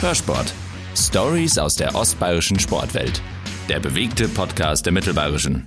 Hörsport. 0.00 0.52
Stories 0.94 1.56
aus 1.56 1.74
der 1.74 1.94
ostbayerischen 1.94 2.58
Sportwelt. 2.58 3.22
Der 3.70 3.80
bewegte 3.80 4.28
Podcast 4.28 4.84
der 4.84 4.92
Mittelbayerischen. 4.92 5.64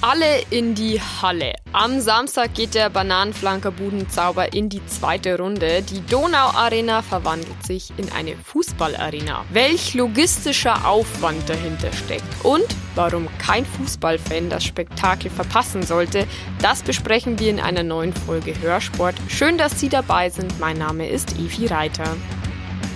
Alle 0.00 0.42
in 0.50 0.74
die 0.74 1.00
Halle. 1.00 1.52
Am 1.72 2.00
Samstag 2.00 2.54
geht 2.54 2.74
der 2.74 2.90
Bananenflanker 2.90 3.70
Budenzauber 3.70 4.52
in 4.52 4.68
die 4.68 4.84
zweite 4.86 5.38
Runde. 5.38 5.82
Die 5.82 6.04
Donau 6.04 6.48
Arena 6.48 7.02
verwandelt 7.02 7.64
sich 7.64 7.92
in 7.98 8.10
eine 8.10 8.34
Fußballarena. 8.34 9.44
Welch 9.52 9.94
logistischer 9.94 10.84
Aufwand 10.84 11.48
dahinter 11.48 11.92
steckt 11.92 12.44
und 12.44 12.66
warum 12.96 13.28
kein 13.38 13.64
Fußballfan 13.64 14.50
das 14.50 14.64
Spektakel 14.64 15.30
verpassen 15.30 15.84
sollte, 15.84 16.26
das 16.60 16.82
besprechen 16.82 17.38
wir 17.38 17.50
in 17.50 17.60
einer 17.60 17.84
neuen 17.84 18.12
Folge 18.12 18.60
Hörsport. 18.60 19.14
Schön, 19.28 19.56
dass 19.56 19.78
Sie 19.78 19.88
dabei 19.88 20.30
sind. 20.30 20.58
Mein 20.58 20.78
Name 20.78 21.08
ist 21.08 21.38
Evi 21.38 21.66
Reiter. 21.66 22.16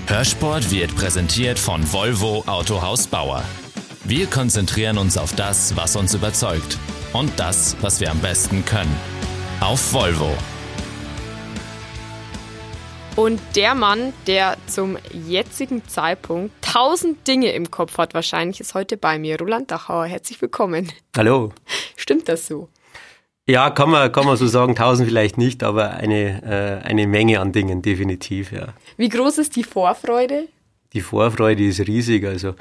Hörsport 0.09 0.71
wird 0.71 0.95
präsentiert 0.95 1.59
von 1.59 1.83
Volvo 1.93 2.45
Autohaus 2.47 3.09
Bauer. 3.09 3.43
Wir 4.05 4.29
konzentrieren 4.29 4.99
uns 4.99 5.19
auf 5.19 5.35
das, 5.35 5.77
was 5.77 5.97
uns 5.97 6.15
überzeugt 6.15 6.79
und 7.13 7.41
das, 7.41 7.77
was 7.81 8.01
wir 8.01 8.13
am 8.13 8.21
besten 8.21 8.65
können. 8.65 8.95
Auf 9.61 9.93
Volvo. 9.93 10.33
Und 13.17 13.41
der 13.57 13.75
Mann, 13.75 14.13
der 14.29 14.57
zum 14.69 14.97
jetzigen 15.13 15.87
Zeitpunkt 15.89 16.55
tausend 16.63 17.27
Dinge 17.27 17.51
im 17.51 17.73
Kopf 17.73 17.99
hat, 17.99 18.15
wahrscheinlich 18.15 18.61
ist 18.61 18.75
heute 18.75 18.97
bei 18.97 19.19
mir. 19.19 19.37
Roland 19.41 19.73
Dachauer, 19.73 20.07
herzlich 20.07 20.41
willkommen. 20.41 20.93
Hallo. 21.17 21.53
Stimmt 21.97 22.29
das 22.29 22.47
so? 22.47 22.69
Ja, 23.49 23.71
kann 23.71 23.91
man, 23.91 24.11
kann 24.11 24.27
man 24.27 24.37
so 24.37 24.47
sagen, 24.49 24.75
tausend 24.75 25.09
vielleicht 25.09 25.39
nicht, 25.39 25.63
aber 25.63 25.91
eine, 25.91 26.43
äh, 26.83 26.87
eine 26.87 27.07
Menge 27.07 27.39
an 27.39 27.53
Dingen, 27.53 27.81
definitiv, 27.81 28.51
ja. 28.51 28.69
Wie 28.97 29.09
groß 29.09 29.39
ist 29.39 29.55
die 29.55 29.63
Vorfreude? 29.63 30.49
Die 30.93 31.01
Vorfreude 31.01 31.65
ist 31.65 31.81
riesig, 31.87 32.25
also 32.27 32.55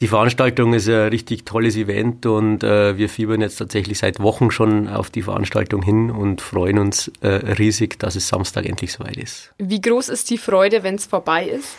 die 0.00 0.08
Veranstaltung 0.08 0.72
ist 0.74 0.88
ein 0.88 1.08
richtig 1.08 1.44
tolles 1.44 1.76
Event 1.76 2.26
und 2.26 2.62
äh, 2.62 2.96
wir 2.96 3.08
fiebern 3.08 3.40
jetzt 3.40 3.56
tatsächlich 3.56 3.98
seit 3.98 4.20
Wochen 4.20 4.50
schon 4.50 4.88
auf 4.88 5.10
die 5.10 5.22
Veranstaltung 5.22 5.82
hin 5.82 6.10
und 6.10 6.40
freuen 6.40 6.78
uns 6.78 7.10
äh, 7.20 7.28
riesig, 7.28 7.98
dass 7.98 8.14
es 8.14 8.28
Samstag 8.28 8.66
endlich 8.66 8.92
soweit 8.92 9.16
ist. 9.16 9.52
Wie 9.58 9.80
groß 9.80 10.10
ist 10.10 10.30
die 10.30 10.38
Freude, 10.38 10.82
wenn 10.82 10.96
es 10.96 11.06
vorbei 11.06 11.46
ist? 11.46 11.76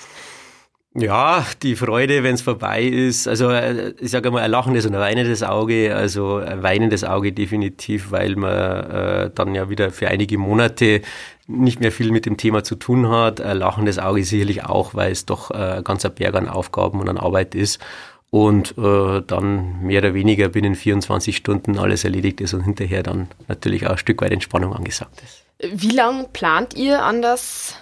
Ja, 0.97 1.45
die 1.61 1.75
Freude, 1.75 2.23
wenn 2.23 2.35
es 2.35 2.41
vorbei 2.41 2.83
ist. 2.83 3.27
Also 3.27 3.49
äh, 3.49 3.93
ich 3.99 4.11
sage 4.11 4.31
mal, 4.31 4.41
ein 4.41 4.49
lachendes 4.49 4.85
und 4.85 4.95
ein 4.95 5.01
weinendes 5.01 5.43
Auge. 5.43 5.93
Also 5.93 6.37
ein 6.37 6.63
weinendes 6.63 7.03
Auge 7.03 7.33
definitiv, 7.33 8.11
weil 8.11 8.37
man 8.37 8.51
äh, 8.51 9.29
dann 9.35 9.53
ja 9.53 9.69
wieder 9.69 9.91
für 9.91 10.07
einige 10.07 10.37
Monate 10.37 11.01
nicht 11.47 11.81
mehr 11.81 11.91
viel 11.91 12.11
mit 12.11 12.25
dem 12.25 12.37
Thema 12.37 12.63
zu 12.63 12.75
tun 12.75 13.09
hat. 13.09 13.41
Ein 13.41 13.57
lachendes 13.57 13.99
Auge 13.99 14.23
sicherlich 14.23 14.63
auch, 14.63 14.93
weil 14.93 15.11
es 15.11 15.25
doch 15.25 15.51
äh, 15.51 15.83
ein 15.85 16.13
Berg 16.15 16.35
an 16.35 16.47
Aufgaben 16.47 17.01
und 17.01 17.09
an 17.09 17.17
Arbeit 17.17 17.55
ist. 17.55 17.81
Und 18.29 18.77
äh, 18.77 19.21
dann 19.21 19.81
mehr 19.81 19.99
oder 19.99 20.13
weniger 20.13 20.47
binnen 20.47 20.75
24 20.75 21.35
Stunden 21.35 21.77
alles 21.77 22.05
erledigt 22.05 22.39
ist 22.39 22.53
und 22.53 22.61
hinterher 22.61 23.03
dann 23.03 23.27
natürlich 23.49 23.85
auch 23.85 23.91
ein 23.91 23.97
Stück 23.97 24.21
weit 24.21 24.31
Entspannung 24.31 24.73
angesagt 24.73 25.21
ist. 25.21 25.43
Wie 25.59 25.93
lange 25.93 26.29
plant 26.31 26.73
ihr 26.73 27.03
an 27.03 27.21
das 27.21 27.75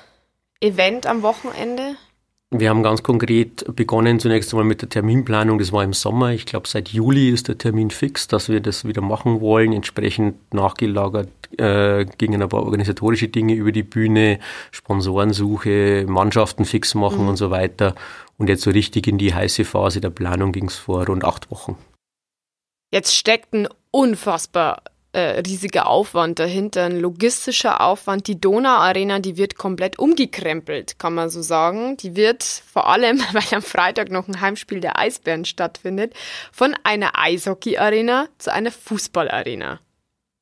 Event 0.59 1.05
am 1.05 1.21
Wochenende? 1.21 1.95
Wir 2.55 2.69
haben 2.69 2.83
ganz 2.83 3.01
konkret 3.01 3.65
begonnen 3.75 4.19
zunächst 4.19 4.53
einmal 4.53 4.65
mit 4.65 4.83
der 4.83 4.89
Terminplanung. 4.89 5.57
Das 5.57 5.71
war 5.71 5.83
im 5.83 5.93
Sommer. 5.93 6.33
Ich 6.33 6.45
glaube, 6.45 6.67
seit 6.67 6.89
Juli 6.89 7.29
ist 7.29 7.47
der 7.47 7.57
Termin 7.57 7.89
fix, 7.89 8.27
dass 8.27 8.47
wir 8.47 8.59
das 8.59 8.85
wieder 8.85 9.01
machen 9.01 9.41
wollen. 9.41 9.73
Entsprechend 9.73 10.35
nachgelagert 10.53 11.29
äh, 11.57 12.05
gingen 12.19 12.43
ein 12.43 12.49
paar 12.49 12.61
organisatorische 12.61 13.27
Dinge 13.27 13.55
über 13.55 13.71
die 13.71 13.81
Bühne, 13.81 14.39
Sponsorensuche, 14.69 16.05
Mannschaften 16.07 16.65
fix 16.65 16.93
machen 16.93 17.23
mhm. 17.23 17.29
und 17.29 17.37
so 17.37 17.49
weiter. 17.49 17.95
Und 18.37 18.49
jetzt 18.49 18.61
so 18.61 18.69
richtig 18.69 19.07
in 19.07 19.17
die 19.17 19.33
heiße 19.33 19.65
Phase 19.65 19.99
der 19.99 20.11
Planung 20.11 20.51
ging 20.51 20.67
es 20.67 20.75
vor 20.75 21.07
rund 21.07 21.23
acht 21.23 21.49
Wochen. 21.49 21.75
Jetzt 22.91 23.15
steckt 23.15 23.53
ein 23.53 23.67
unfassbar 23.89 24.83
äh, 25.13 25.39
riesiger 25.41 25.87
Aufwand 25.87 26.39
dahinter, 26.39 26.85
ein 26.85 26.99
logistischer 26.99 27.81
Aufwand. 27.81 28.27
Die 28.27 28.41
Donau-Arena, 28.41 29.19
die 29.19 29.37
wird 29.37 29.57
komplett 29.57 29.99
umgekrempelt, 29.99 30.99
kann 30.99 31.13
man 31.13 31.29
so 31.29 31.41
sagen. 31.41 31.97
Die 31.97 32.15
wird 32.15 32.43
vor 32.43 32.89
allem, 32.89 33.19
weil 33.31 33.43
am 33.51 33.61
Freitag 33.61 34.09
noch 34.09 34.27
ein 34.27 34.41
Heimspiel 34.41 34.81
der 34.81 34.97
Eisbären 34.97 35.45
stattfindet, 35.45 36.13
von 36.51 36.75
einer 36.83 37.17
Eishockey-Arena 37.17 38.27
zu 38.39 38.51
einer 38.51 38.71
Fußball-Arena. 38.71 39.79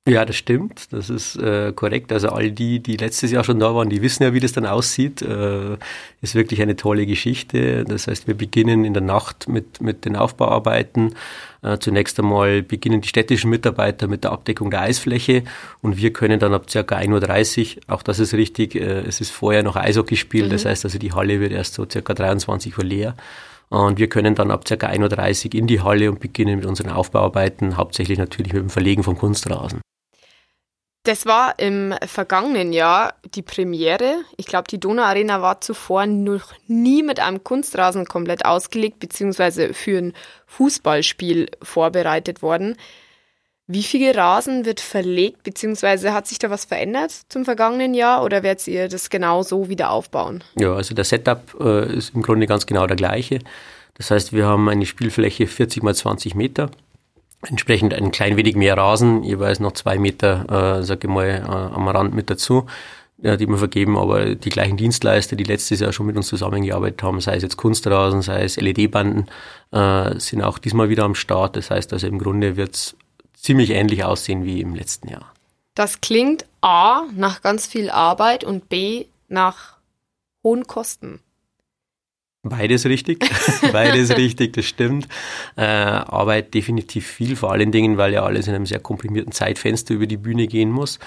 Ja, 0.07 0.25
das 0.25 0.35
stimmt. 0.35 0.91
Das 0.93 1.11
ist 1.11 1.35
äh, 1.35 1.73
korrekt. 1.73 2.11
Also 2.11 2.29
all 2.29 2.49
die, 2.49 2.79
die 2.79 2.97
letztes 2.97 3.29
Jahr 3.29 3.43
schon 3.43 3.59
da 3.59 3.75
waren, 3.75 3.87
die 3.87 4.01
wissen 4.01 4.23
ja, 4.23 4.33
wie 4.33 4.39
das 4.39 4.51
dann 4.51 4.65
aussieht. 4.65 5.21
Äh, 5.21 5.77
ist 6.21 6.33
wirklich 6.33 6.59
eine 6.59 6.75
tolle 6.75 7.05
Geschichte. 7.05 7.85
Das 7.85 8.07
heißt, 8.07 8.25
wir 8.25 8.33
beginnen 8.33 8.83
in 8.83 8.95
der 8.95 9.03
Nacht 9.03 9.47
mit, 9.47 9.79
mit 9.79 10.05
den 10.05 10.15
Aufbauarbeiten. 10.15 11.13
Äh, 11.61 11.77
zunächst 11.77 12.19
einmal 12.19 12.63
beginnen 12.63 13.01
die 13.01 13.09
städtischen 13.09 13.51
Mitarbeiter 13.51 14.07
mit 14.07 14.23
der 14.23 14.31
Abdeckung 14.31 14.71
der 14.71 14.81
Eisfläche 14.81 15.43
und 15.83 15.97
wir 15.97 16.11
können 16.11 16.39
dann 16.39 16.55
ab 16.55 16.67
circa 16.71 16.97
1.30 16.97 17.77
Uhr, 17.77 17.81
auch 17.93 18.01
das 18.01 18.17
ist 18.17 18.33
richtig, 18.33 18.73
äh, 18.73 19.01
es 19.01 19.21
ist 19.21 19.29
vorher 19.29 19.61
noch 19.61 19.75
Eishockeyspiel, 19.75 20.45
mhm. 20.45 20.49
das 20.49 20.65
heißt 20.65 20.83
also 20.83 20.97
die 20.97 21.13
Halle 21.13 21.39
wird 21.39 21.51
erst 21.51 21.75
so 21.75 21.87
circa 21.87 22.15
23 22.15 22.75
Uhr 22.75 22.83
leer. 22.83 23.15
Und 23.69 23.99
wir 23.99 24.09
können 24.09 24.33
dann 24.33 24.49
ab 24.49 24.65
ca. 24.65 24.73
1.30 24.73 25.45
Uhr 25.45 25.53
in 25.53 25.67
die 25.67 25.81
Halle 25.81 26.09
und 26.09 26.19
beginnen 26.19 26.57
mit 26.57 26.65
unseren 26.65 26.89
Aufbauarbeiten, 26.89 27.77
hauptsächlich 27.77 28.17
natürlich 28.17 28.53
mit 28.53 28.63
dem 28.63 28.69
Verlegen 28.69 29.03
von 29.03 29.17
Kunstrasen. 29.17 29.79
Das 31.03 31.25
war 31.25 31.57
im 31.57 31.95
vergangenen 32.05 32.73
Jahr 32.73 33.15
die 33.33 33.41
Premiere. 33.41 34.17
Ich 34.37 34.45
glaube, 34.45 34.65
die 34.69 34.79
Donauarena 34.79 35.41
war 35.41 35.59
zuvor 35.59 36.05
noch 36.05 36.53
nie 36.67 37.01
mit 37.01 37.19
einem 37.19 37.43
Kunstrasen 37.43 38.05
komplett 38.05 38.45
ausgelegt, 38.45 38.99
beziehungsweise 38.99 39.73
für 39.73 39.97
ein 39.97 40.13
Fußballspiel 40.45 41.49
vorbereitet 41.63 42.43
worden. 42.43 42.77
Wie 43.65 43.81
viel 43.81 44.11
Rasen 44.11 44.65
wird 44.65 44.79
verlegt, 44.79 45.41
beziehungsweise 45.43 46.13
hat 46.13 46.27
sich 46.27 46.37
da 46.37 46.51
was 46.51 46.65
verändert 46.65 47.11
zum 47.29 47.45
vergangenen 47.45 47.95
Jahr 47.95 48.23
oder 48.23 48.43
werdet 48.43 48.67
ihr 48.67 48.87
das 48.87 49.09
genau 49.09 49.41
so 49.41 49.69
wieder 49.69 49.89
aufbauen? 49.89 50.43
Ja, 50.59 50.73
also 50.75 50.93
der 50.93 51.05
Setup 51.05 51.41
äh, 51.59 51.95
ist 51.95 52.13
im 52.13 52.21
Grunde 52.21 52.45
ganz 52.45 52.67
genau 52.67 52.85
der 52.85 52.97
gleiche. 52.97 53.39
Das 53.95 54.11
heißt, 54.11 54.33
wir 54.33 54.45
haben 54.45 54.69
eine 54.69 54.85
Spielfläche 54.85 55.47
40 55.47 55.81
mal 55.81 55.95
20 55.95 56.35
Meter 56.35 56.69
entsprechend 57.47 57.93
ein 57.93 58.11
klein 58.11 58.37
wenig 58.37 58.55
mehr 58.55 58.77
Rasen, 58.77 59.23
jeweils 59.23 59.59
noch 59.59 59.73
zwei 59.73 59.97
Meter, 59.97 60.79
äh, 60.79 60.83
sage 60.83 61.07
ich 61.07 61.13
mal, 61.13 61.27
äh, 61.27 61.75
am 61.75 61.87
Rand 61.87 62.13
mit 62.13 62.29
dazu, 62.29 62.67
äh, 63.21 63.37
die 63.37 63.47
wir 63.47 63.57
vergeben, 63.57 63.97
aber 63.97 64.35
die 64.35 64.49
gleichen 64.49 64.77
Dienstleister, 64.77 65.35
die 65.35 65.43
letztes 65.43 65.79
Jahr 65.79 65.93
schon 65.93 66.05
mit 66.05 66.15
uns 66.15 66.27
zusammengearbeitet 66.27 67.03
haben, 67.03 67.19
sei 67.21 67.35
es 67.35 67.43
jetzt 67.43 67.57
Kunstrasen, 67.57 68.21
sei 68.21 68.43
es 68.43 68.57
LED-Banden, 68.57 69.27
äh, 69.71 70.19
sind 70.19 70.43
auch 70.43 70.59
diesmal 70.59 70.89
wieder 70.89 71.03
am 71.03 71.15
Start. 71.15 71.55
Das 71.55 71.71
heißt 71.71 71.93
also 71.93 72.07
im 72.07 72.19
Grunde 72.19 72.57
wird 72.57 72.75
es 72.75 72.95
ziemlich 73.33 73.71
ähnlich 73.71 74.03
aussehen 74.03 74.45
wie 74.45 74.61
im 74.61 74.75
letzten 74.75 75.09
Jahr. 75.09 75.33
Das 75.73 76.01
klingt 76.01 76.45
A 76.61 77.03
nach 77.15 77.41
ganz 77.41 77.65
viel 77.65 77.89
Arbeit 77.89 78.43
und 78.43 78.69
B 78.69 79.05
nach 79.29 79.77
hohen 80.43 80.67
Kosten. 80.67 81.21
Beides 82.43 82.85
richtig, 82.85 83.23
beides 83.71 84.17
richtig, 84.17 84.53
das 84.53 84.65
stimmt. 84.65 85.07
Äh, 85.55 85.61
Arbeit 85.61 86.55
definitiv 86.55 87.05
viel, 87.05 87.35
vor 87.35 87.51
allen 87.51 87.71
Dingen, 87.71 87.97
weil 87.97 88.13
ja 88.13 88.23
alles 88.23 88.47
in 88.47 88.55
einem 88.55 88.65
sehr 88.65 88.79
komprimierten 88.79 89.31
Zeitfenster 89.31 89.93
über 89.93 90.07
die 90.07 90.17
Bühne 90.17 90.47
gehen 90.47 90.71
muss. 90.71 90.97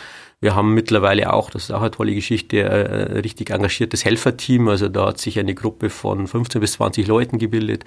Wir 0.45 0.55
haben 0.55 0.75
mittlerweile 0.75 1.33
auch, 1.33 1.49
das 1.49 1.63
ist 1.65 1.71
auch 1.71 1.81
eine 1.81 1.91
tolle 1.91 2.15
Geschichte, 2.15 2.59
äh, 2.59 3.13
ein 3.13 3.23
richtig 3.23 3.49
engagiertes 3.49 4.05
Helferteam. 4.05 4.69
Also 4.69 4.91
da 4.91 5.07
hat 5.07 5.19
sich 5.19 5.39
eine 5.39 5.55
Gruppe 5.55 5.89
von 5.89 6.27
15 6.27 6.61
bis 6.61 6.73
20 6.73 7.07
Leuten 7.07 7.39
gebildet. 7.39 7.87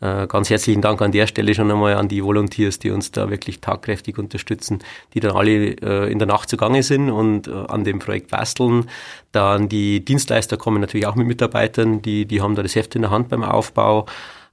Mhm. 0.00 0.06
Äh, 0.08 0.26
ganz 0.26 0.48
herzlichen 0.48 0.80
Dank 0.80 1.02
an 1.02 1.12
der 1.12 1.26
Stelle 1.26 1.54
schon 1.54 1.70
einmal 1.70 1.96
an 1.96 2.08
die 2.08 2.24
Volunteers, 2.24 2.78
die 2.78 2.92
uns 2.92 3.12
da 3.12 3.28
wirklich 3.28 3.60
tagkräftig 3.60 4.16
unterstützen, 4.16 4.78
die 5.12 5.20
dann 5.20 5.32
alle 5.32 5.72
äh, 5.82 6.10
in 6.10 6.18
der 6.18 6.26
Nacht 6.26 6.48
zugange 6.48 6.82
sind 6.82 7.10
und 7.10 7.46
an 7.46 7.84
dem 7.84 7.98
Projekt 7.98 8.30
basteln. 8.30 8.86
Dann 9.32 9.68
die 9.68 10.02
Dienstleister 10.02 10.56
kommen 10.56 10.80
natürlich 10.80 11.06
auch 11.06 11.14
mit 11.14 11.26
Mitarbeitern, 11.26 12.00
die, 12.00 12.24
die 12.24 12.40
haben 12.40 12.54
da 12.54 12.62
das 12.62 12.74
Heft 12.74 12.94
in 12.96 13.02
der 13.02 13.10
Hand 13.10 13.28
beim 13.28 13.42
Aufbau. 13.42 14.06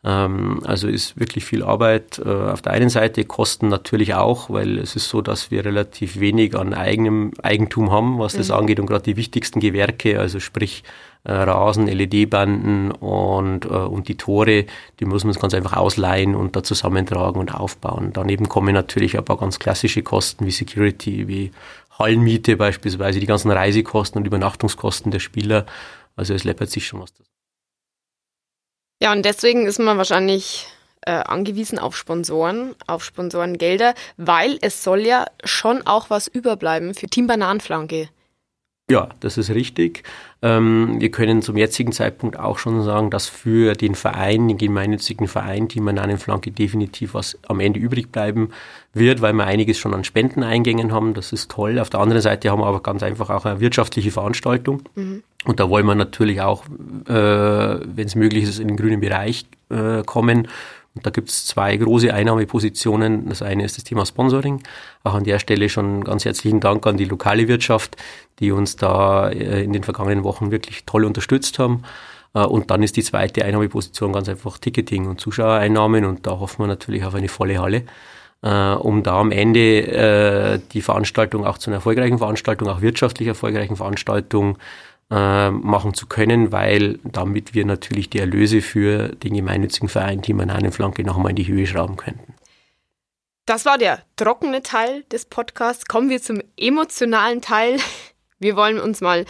Ähm, 0.05 0.61
also 0.63 0.87
ist 0.87 1.19
wirklich 1.19 1.45
viel 1.45 1.63
Arbeit 1.63 2.21
äh, 2.23 2.29
auf 2.29 2.61
der 2.61 2.73
einen 2.73 2.89
Seite, 2.89 3.25
Kosten 3.25 3.69
natürlich 3.69 4.13
auch, 4.13 4.51
weil 4.51 4.77
es 4.77 4.95
ist 4.95 5.09
so, 5.09 5.21
dass 5.21 5.49
wir 5.49 5.65
relativ 5.65 6.19
wenig 6.19 6.55
an 6.55 6.75
eigenem 6.75 7.31
Eigentum 7.41 7.91
haben, 7.91 8.19
was 8.19 8.33
das 8.33 8.49
mhm. 8.49 8.55
angeht 8.55 8.79
und 8.79 8.85
gerade 8.85 9.03
die 9.03 9.17
wichtigsten 9.17 9.59
Gewerke, 9.59 10.19
also 10.19 10.39
sprich 10.39 10.83
äh, 11.23 11.33
Rasen, 11.33 11.87
LED-Banden 11.87 12.91
und, 12.91 13.65
äh, 13.65 13.69
und 13.69 14.07
die 14.07 14.15
Tore, 14.15 14.65
die 14.99 15.05
muss 15.05 15.23
man 15.23 15.33
ganz 15.33 15.55
einfach 15.55 15.73
ausleihen 15.73 16.35
und 16.35 16.55
da 16.55 16.61
zusammentragen 16.61 17.41
und 17.41 17.55
aufbauen. 17.55 18.11
Daneben 18.13 18.47
kommen 18.47 18.75
natürlich 18.75 19.17
ein 19.17 19.25
paar 19.25 19.37
ganz 19.37 19.57
klassische 19.57 20.03
Kosten 20.03 20.45
wie 20.45 20.51
Security, 20.51 21.27
wie 21.27 21.51
Hallenmiete 21.97 22.57
beispielsweise, 22.57 23.19
die 23.19 23.25
ganzen 23.25 23.49
Reisekosten 23.49 24.19
und 24.19 24.27
Übernachtungskosten 24.27 25.11
der 25.11 25.19
Spieler. 25.19 25.65
Also 26.15 26.35
es 26.35 26.43
läppert 26.43 26.69
sich 26.69 26.85
schon 26.85 27.01
was. 27.01 27.11
Ja, 29.05 29.11
und 29.11 29.23
deswegen 29.23 29.67
ist 29.67 29.77
man 29.77 29.99
wahrscheinlich 29.99 30.65
äh, 31.01 31.11
angewiesen 31.11 31.77
auf 31.77 31.95
Sponsoren, 31.95 32.73
auf 32.87 33.05
Sponsorengelder, 33.05 33.93
weil 34.17 34.57
es 34.61 34.83
soll 34.83 35.01
ja 35.01 35.27
schon 35.43 35.85
auch 35.85 36.09
was 36.09 36.27
überbleiben 36.27 36.95
für 36.95 37.05
Team 37.05 37.27
Bananenflanke. 37.27 38.09
Ja, 38.89 39.09
das 39.19 39.39
ist 39.39 39.49
richtig. 39.49 40.03
Ähm, 40.43 40.97
wir 40.99 41.09
können 41.09 41.41
zum 41.41 41.57
jetzigen 41.57 41.91
Zeitpunkt 41.91 42.37
auch 42.37 42.59
schon 42.59 42.83
sagen, 42.83 43.09
dass 43.09 43.27
für 43.27 43.73
den 43.73 43.95
Verein, 43.95 44.47
den 44.47 44.59
gemeinnützigen 44.59 45.27
Verein 45.27 45.67
Team 45.69 45.85
Bananenflanke 45.85 46.51
definitiv 46.51 47.15
was 47.15 47.35
am 47.47 47.59
Ende 47.59 47.79
übrig 47.79 48.11
bleiben 48.11 48.49
wird, 48.93 49.21
weil 49.21 49.33
wir 49.33 49.45
einiges 49.45 49.79
schon 49.79 49.95
an 49.95 50.03
Spendeneingängen 50.03 50.91
haben. 50.91 51.15
Das 51.15 51.33
ist 51.33 51.49
toll. 51.49 51.79
Auf 51.79 51.89
der 51.89 51.99
anderen 51.99 52.21
Seite 52.21 52.51
haben 52.51 52.59
wir 52.59 52.67
aber 52.67 52.83
ganz 52.83 53.01
einfach 53.01 53.31
auch 53.31 53.45
eine 53.45 53.59
wirtschaftliche 53.59 54.11
Veranstaltung. 54.11 54.83
Mhm. 54.93 55.23
Und 55.45 55.59
da 55.59 55.67
wollen 55.67 55.87
wir 55.87 55.95
natürlich 55.95 56.41
auch, 56.41 56.65
äh, 57.07 57.09
wenn 57.09 58.05
es 58.05 58.13
möglich 58.13 58.43
ist, 58.43 58.59
in 58.59 58.67
den 58.67 58.77
grünen 58.77 58.99
Bereich 58.99 59.47
äh, 59.69 60.03
kommen 60.03 60.47
und 60.95 61.05
da 61.05 61.09
gibt 61.09 61.29
es 61.29 61.45
zwei 61.45 61.75
große 61.75 62.13
Einnahmepositionen. 62.13 63.27
Das 63.27 63.41
eine 63.41 63.65
ist 63.65 63.77
das 63.77 63.83
Thema 63.83 64.05
Sponsoring. 64.05 64.63
Auch 65.03 65.13
an 65.13 65.25
der 65.25 65.39
Stelle 65.39 65.67
schon 65.67 66.05
ganz 66.05 66.23
herzlichen 66.23 66.61
Dank 66.61 66.87
an 66.87 66.95
die 66.95 67.03
lokale 67.05 67.49
Wirtschaft, 67.49 67.97
die 68.39 68.51
uns 68.51 68.77
da 68.77 69.29
äh, 69.29 69.63
in 69.63 69.73
den 69.73 69.83
vergangenen 69.83 70.23
Wochen 70.23 70.51
wirklich 70.51 70.85
toll 70.85 71.03
unterstützt 71.03 71.59
haben. 71.59 71.83
Äh, 72.33 72.45
und 72.45 72.71
dann 72.71 72.81
ist 72.81 72.95
die 72.95 73.03
zweite 73.03 73.43
Einnahmeposition 73.43 74.13
ganz 74.13 74.29
einfach 74.29 74.57
Ticketing 74.57 75.07
und 75.07 75.19
Zuschauereinnahmen. 75.19 76.05
Und 76.05 76.25
da 76.25 76.39
hoffen 76.39 76.63
wir 76.63 76.67
natürlich 76.67 77.03
auf 77.03 77.13
eine 77.13 77.27
volle 77.27 77.59
Halle, 77.59 77.83
äh, 78.41 78.71
um 78.75 79.03
da 79.03 79.19
am 79.19 79.31
Ende 79.31 80.61
die 80.71 80.81
Veranstaltung 80.81 81.45
auch 81.45 81.57
zu 81.57 81.69
einer 81.69 81.77
erfolgreichen 81.77 82.19
Veranstaltung, 82.19 82.69
auch 82.69 82.79
wirtschaftlich 82.79 83.27
erfolgreichen 83.27 83.75
Veranstaltung 83.75 84.57
äh, 85.11 85.51
machen 85.51 85.93
zu 85.93 86.07
können, 86.07 86.51
weil 86.51 86.99
damit 87.03 87.53
wir 87.53 87.65
natürlich 87.65 88.09
die 88.09 88.19
Erlöse 88.19 88.61
für 88.61 89.09
den 89.09 89.33
gemeinnützigen 89.33 89.89
Verein 89.89 90.21
Team 90.21 90.37
Bananenflanke 90.37 91.03
noch 91.03 91.17
einmal 91.17 91.31
in 91.31 91.35
die 91.35 91.47
Höhe 91.47 91.67
schrauben 91.67 91.95
könnten. 91.95 92.33
Das 93.45 93.65
war 93.65 93.77
der 93.77 94.01
trockene 94.15 94.63
Teil 94.63 95.03
des 95.11 95.25
Podcasts. 95.25 95.85
Kommen 95.85 96.09
wir 96.09 96.21
zum 96.21 96.41
emotionalen 96.57 97.41
Teil. 97.41 97.77
Wir 98.39 98.55
wollen 98.55 98.79
uns 98.79 99.01
mal 99.01 99.25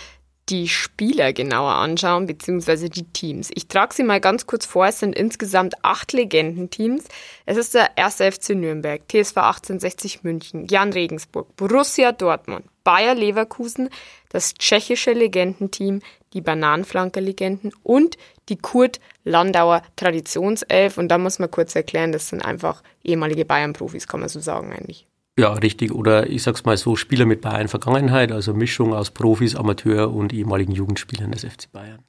die 0.50 0.68
Spieler 0.68 1.33
genauer 1.33 1.74
anschauen, 1.74 2.27
beziehungsweise 2.27 2.89
die 2.89 3.12
Teams. 3.12 3.50
Ich 3.54 3.68
trage 3.68 3.94
sie 3.94 4.04
mal 4.04 4.22
ganz 4.22 4.45
kurz 4.45 4.66
vor. 4.66 4.86
Es 4.88 5.00
sind 5.00 5.16
insgesamt 5.16 5.74
acht 5.83 6.13
Legendenteams. 6.13 7.06
Es 7.45 7.57
ist 7.57 7.74
der 7.74 7.98
1. 7.98 8.16
FC 8.16 8.50
Nürnberg, 8.51 9.01
TSV 9.07 9.38
1860 9.38 10.24
München, 10.24 10.68
Jan 10.68 10.94
Regensburg, 10.94 11.56
Borussia 11.56 12.12
Dortmund, 12.12 12.66
Bayer 12.86 13.16
Leverkusen, 13.16 13.90
das 14.30 14.54
tschechische 14.54 15.12
Legendenteam, 15.12 16.02
die 16.32 16.40
Bananenflanker-Legenden 16.40 17.74
und 17.84 18.18
die 18.48 18.58
Kurt 18.58 19.02
Landauer 19.26 19.82
Traditionself. 19.98 20.98
Und 20.98 21.10
da 21.10 21.18
muss 21.18 21.40
man 21.40 21.52
kurz 21.52 21.76
erklären, 21.76 22.14
das 22.14 22.30
sind 22.30 22.46
einfach 22.46 22.82
ehemalige 23.04 23.44
Bayern-Profis, 23.44 24.08
kann 24.08 24.22
man 24.22 24.30
so 24.30 24.40
sagen 24.40 24.72
eigentlich. 24.72 25.08
Ja, 25.38 25.52
richtig. 25.54 25.92
Oder 25.92 26.30
ich 26.30 26.44
sag's 26.44 26.64
mal 26.64 26.78
so, 26.78 26.96
Spieler 26.96 27.26
mit 27.26 27.42
Bayern-Vergangenheit, 27.42 28.32
also 28.32 28.54
Mischung 28.54 28.94
aus 28.94 29.12
Profis, 29.12 29.56
Amateur 29.56 30.14
und 30.14 30.32
ehemaligen 30.32 30.72
Jugendspielern 30.72 31.32
des 31.32 31.44
FC 31.44 31.70
Bayern. 31.72 32.00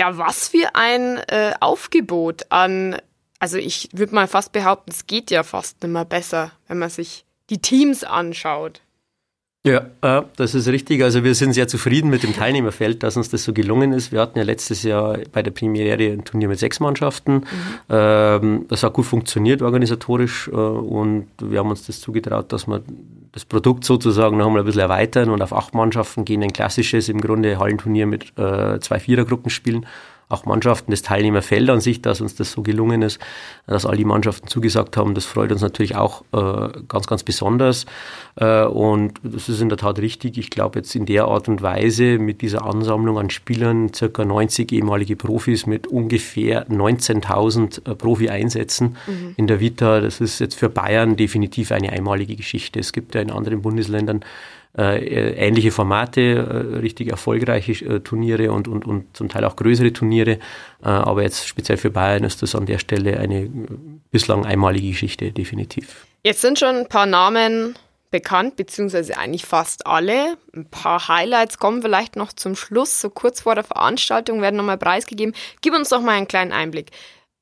Ja, 0.00 0.18
was 0.18 0.48
für 0.48 0.74
ein 0.74 1.18
äh, 1.28 1.52
Aufgebot 1.60 2.50
an, 2.50 2.96
also 3.38 3.58
ich 3.58 3.90
würde 3.92 4.14
mal 4.14 4.26
fast 4.26 4.50
behaupten, 4.50 4.90
es 4.90 5.06
geht 5.06 5.30
ja 5.30 5.44
fast 5.44 5.82
nicht 5.82 5.92
mehr 5.92 6.04
besser, 6.04 6.50
wenn 6.66 6.78
man 6.78 6.90
sich 6.90 7.24
die 7.50 7.58
Teams 7.58 8.02
anschaut. 8.02 8.80
Ja, 9.66 9.86
äh, 10.02 10.22
das 10.36 10.54
ist 10.54 10.68
richtig. 10.68 11.02
Also 11.02 11.24
wir 11.24 11.34
sind 11.34 11.54
sehr 11.54 11.66
zufrieden 11.66 12.10
mit 12.10 12.22
dem 12.22 12.34
Teilnehmerfeld, 12.34 13.02
dass 13.02 13.16
uns 13.16 13.30
das 13.30 13.44
so 13.44 13.54
gelungen 13.54 13.92
ist. 13.92 14.12
Wir 14.12 14.20
hatten 14.20 14.38
ja 14.38 14.44
letztes 14.44 14.82
Jahr 14.82 15.16
bei 15.32 15.42
der 15.42 15.52
Premiere 15.52 16.12
ein 16.12 16.22
Turnier 16.22 16.48
mit 16.48 16.58
sechs 16.58 16.80
Mannschaften. 16.80 17.44
Mhm. 17.88 18.66
Das 18.68 18.82
hat 18.82 18.92
gut 18.92 19.06
funktioniert 19.06 19.62
organisatorisch 19.62 20.48
äh, 20.48 20.54
und 20.54 21.28
wir 21.40 21.60
haben 21.60 21.70
uns 21.70 21.86
das 21.86 22.00
zugetraut, 22.00 22.52
dass 22.52 22.66
wir 22.66 22.82
das 23.32 23.46
Produkt 23.46 23.84
sozusagen 23.84 24.36
noch 24.36 24.46
einmal 24.46 24.62
ein 24.62 24.66
bisschen 24.66 24.82
erweitern 24.82 25.30
und 25.30 25.40
auf 25.40 25.54
acht 25.54 25.74
Mannschaften 25.74 26.24
gehen, 26.24 26.42
ein 26.42 26.52
klassisches 26.52 27.08
im 27.08 27.20
Grunde 27.20 27.58
Hallenturnier 27.58 28.06
mit 28.06 28.38
äh, 28.38 28.78
zwei 28.80 29.00
Vierergruppen 29.00 29.50
spielen 29.50 29.86
auch 30.28 30.44
Mannschaften 30.46 30.90
das 30.90 31.02
Teilnehmerfeld 31.02 31.68
an 31.70 31.80
sich, 31.80 32.02
dass 32.02 32.20
uns 32.20 32.34
das 32.34 32.52
so 32.52 32.62
gelungen 32.62 33.02
ist, 33.02 33.18
dass 33.66 33.86
all 33.86 33.96
die 33.96 34.04
Mannschaften 34.04 34.48
zugesagt 34.48 34.96
haben. 34.96 35.14
Das 35.14 35.24
freut 35.24 35.52
uns 35.52 35.62
natürlich 35.62 35.96
auch 35.96 36.22
äh, 36.32 36.68
ganz, 36.88 37.06
ganz 37.06 37.22
besonders. 37.22 37.86
Äh, 38.36 38.64
und 38.64 39.14
das 39.22 39.48
ist 39.48 39.60
in 39.60 39.68
der 39.68 39.78
Tat 39.78 39.98
richtig. 39.98 40.38
Ich 40.38 40.50
glaube 40.50 40.78
jetzt 40.78 40.94
in 40.94 41.06
der 41.06 41.26
Art 41.26 41.48
und 41.48 41.62
Weise 41.62 42.18
mit 42.18 42.42
dieser 42.42 42.64
Ansammlung 42.64 43.18
an 43.18 43.30
Spielern, 43.30 43.92
circa 43.92 44.24
90 44.24 44.72
ehemalige 44.72 45.16
Profis 45.16 45.66
mit 45.66 45.86
ungefähr 45.86 46.68
19.000 46.68 47.90
äh, 47.90 47.94
Profi-Einsätzen 47.94 48.96
mhm. 49.06 49.34
in 49.36 49.46
der 49.46 49.60
Vita, 49.60 50.00
das 50.00 50.20
ist 50.20 50.38
jetzt 50.38 50.54
für 50.54 50.68
Bayern 50.68 51.16
definitiv 51.16 51.72
eine 51.72 51.90
einmalige 51.90 52.36
Geschichte. 52.36 52.80
Es 52.80 52.92
gibt 52.92 53.14
ja 53.14 53.20
in 53.20 53.30
anderen 53.30 53.62
Bundesländern 53.62 54.24
ähnliche 54.82 55.70
Formate, 55.70 56.20
äh, 56.20 56.78
richtig 56.78 57.08
erfolgreiche 57.08 57.72
äh, 57.84 58.00
Turniere 58.00 58.50
und, 58.50 58.66
und, 58.66 58.84
und 58.84 59.16
zum 59.16 59.28
Teil 59.28 59.44
auch 59.44 59.56
größere 59.56 59.92
Turniere. 59.92 60.32
Äh, 60.82 60.88
aber 60.88 61.22
jetzt 61.22 61.46
speziell 61.46 61.78
für 61.78 61.90
Bayern 61.90 62.24
ist 62.24 62.42
das 62.42 62.54
an 62.54 62.66
der 62.66 62.78
Stelle 62.78 63.18
eine 63.20 63.42
äh, 63.42 63.50
bislang 64.10 64.44
einmalige 64.44 64.88
Geschichte, 64.88 65.30
definitiv. 65.30 66.06
Jetzt 66.24 66.40
sind 66.40 66.58
schon 66.58 66.74
ein 66.74 66.88
paar 66.88 67.06
Namen 67.06 67.76
bekannt, 68.10 68.56
beziehungsweise 68.56 69.16
eigentlich 69.16 69.44
fast 69.44 69.86
alle. 69.86 70.36
Ein 70.54 70.68
paar 70.70 71.08
Highlights 71.08 71.58
kommen 71.58 71.82
vielleicht 71.82 72.16
noch 72.16 72.32
zum 72.32 72.56
Schluss, 72.56 73.00
so 73.00 73.10
kurz 73.10 73.42
vor 73.42 73.54
der 73.54 73.64
Veranstaltung 73.64 74.40
werden 74.40 74.56
nochmal 74.56 74.78
preisgegeben. 74.78 75.34
Gib 75.62 75.74
uns 75.74 75.88
doch 75.88 76.00
mal 76.00 76.12
einen 76.12 76.28
kleinen 76.28 76.52
Einblick. 76.52 76.90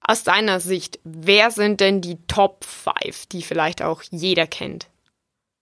Aus 0.00 0.24
deiner 0.24 0.60
Sicht, 0.60 0.98
wer 1.04 1.50
sind 1.50 1.80
denn 1.80 2.00
die 2.00 2.18
Top 2.26 2.64
5, 2.64 3.26
die 3.26 3.42
vielleicht 3.42 3.82
auch 3.82 4.02
jeder 4.10 4.46
kennt? 4.46 4.88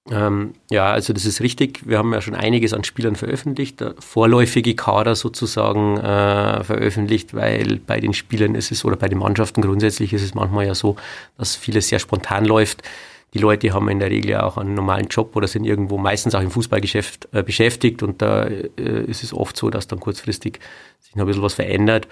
Ähm, 0.08 0.55
ja, 0.70 0.91
also 0.91 1.12
das 1.12 1.26
ist 1.26 1.41
richtig. 1.41 1.87
Wir 1.87 1.99
haben 1.99 2.12
ja 2.12 2.23
schon 2.23 2.35
einiges 2.35 2.73
an 2.73 2.85
Spielern 2.85 3.17
veröffentlicht, 3.17 3.85
vorläufige 3.99 4.75
Kader 4.75 5.14
sozusagen 5.14 5.99
äh, 5.99 6.64
veröffentlicht, 6.64 7.35
weil 7.35 7.81
bei 7.87 8.00
den 8.00 8.14
Spielern 8.14 8.55
ist 8.55 8.73
es 8.73 8.85
oder 8.85 8.97
bei 8.97 9.08
den 9.08 9.19
Mannschaften 9.19 9.61
grundsätzlich 9.61 10.12
ist 10.12 10.23
es 10.23 10.35
manchmal 10.35 10.67
ja 10.67 10.75
so, 10.75 10.97
dass 11.37 11.55
vieles 11.55 11.88
sehr 11.88 11.99
spontan 11.99 12.47
läuft. 12.47 12.82
Die 13.35 13.38
Leute 13.38 13.73
haben 13.73 13.88
in 13.88 14.00
der 14.00 14.11
Regel 14.11 14.31
ja 14.31 14.43
auch 14.43 14.56
einen 14.56 14.75
normalen 14.75 15.06
Job 15.06 15.37
oder 15.37 15.47
sind 15.47 15.64
irgendwo 15.64 15.99
meistens 15.99 16.35
auch 16.35 16.41
im 16.41 16.50
Fußballgeschäft 16.50 17.29
äh, 17.32 17.43
beschäftigt 17.43 18.03
und 18.03 18.23
da 18.23 18.44
äh, 18.44 19.05
ist 19.06 19.23
es 19.23 19.32
oft 19.32 19.56
so, 19.56 19.70
dass 19.70 19.87
dann 19.87 20.00
kurzfristig 20.00 20.58
sich 21.00 21.14
noch 21.14 21.25
ein 21.25 21.26
bisschen 21.26 21.43
was 21.43 21.55
verändert. 21.55 22.08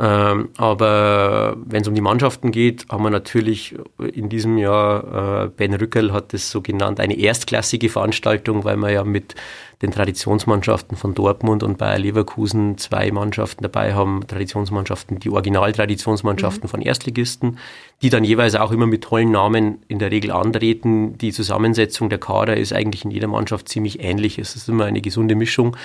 Ähm, 0.00 0.50
aber 0.56 1.56
wenn 1.64 1.82
es 1.82 1.88
um 1.88 1.94
die 1.94 2.00
Mannschaften 2.00 2.52
geht, 2.52 2.86
haben 2.88 3.02
wir 3.02 3.10
natürlich 3.10 3.74
in 3.98 4.28
diesem 4.28 4.56
Jahr, 4.56 5.46
äh, 5.46 5.48
Ben 5.48 5.74
Rückel 5.74 6.12
hat 6.12 6.32
es 6.34 6.52
so 6.52 6.60
genannt, 6.60 7.00
eine 7.00 7.18
erstklassige 7.18 7.88
Veranstaltung, 7.88 8.62
weil 8.62 8.76
wir 8.76 8.90
ja 8.90 9.02
mit 9.02 9.34
den 9.82 9.90
Traditionsmannschaften 9.90 10.96
von 10.96 11.14
Dortmund 11.14 11.64
und 11.64 11.78
Bayer 11.78 11.98
Leverkusen 11.98 12.78
zwei 12.78 13.10
Mannschaften 13.10 13.62
dabei 13.62 13.94
haben, 13.94 14.24
Traditionsmannschaften, 14.26 15.18
die 15.18 15.30
Original-Traditionsmannschaften 15.30 16.64
mhm. 16.64 16.70
von 16.70 16.82
Erstligisten, 16.82 17.58
die 18.00 18.10
dann 18.10 18.22
jeweils 18.22 18.54
auch 18.54 18.70
immer 18.70 18.86
mit 18.86 19.02
tollen 19.02 19.32
Namen 19.32 19.82
in 19.88 19.98
der 19.98 20.12
Regel 20.12 20.30
antreten. 20.30 21.18
Die 21.18 21.32
Zusammensetzung 21.32 22.08
der 22.08 22.18
Kader 22.18 22.56
ist 22.56 22.72
eigentlich 22.72 23.04
in 23.04 23.10
jeder 23.10 23.28
Mannschaft 23.28 23.68
ziemlich 23.68 24.00
ähnlich. 24.02 24.38
Es 24.38 24.54
ist 24.54 24.68
immer 24.68 24.84
eine 24.84 25.00
gesunde 25.00 25.34
Mischung 25.34 25.76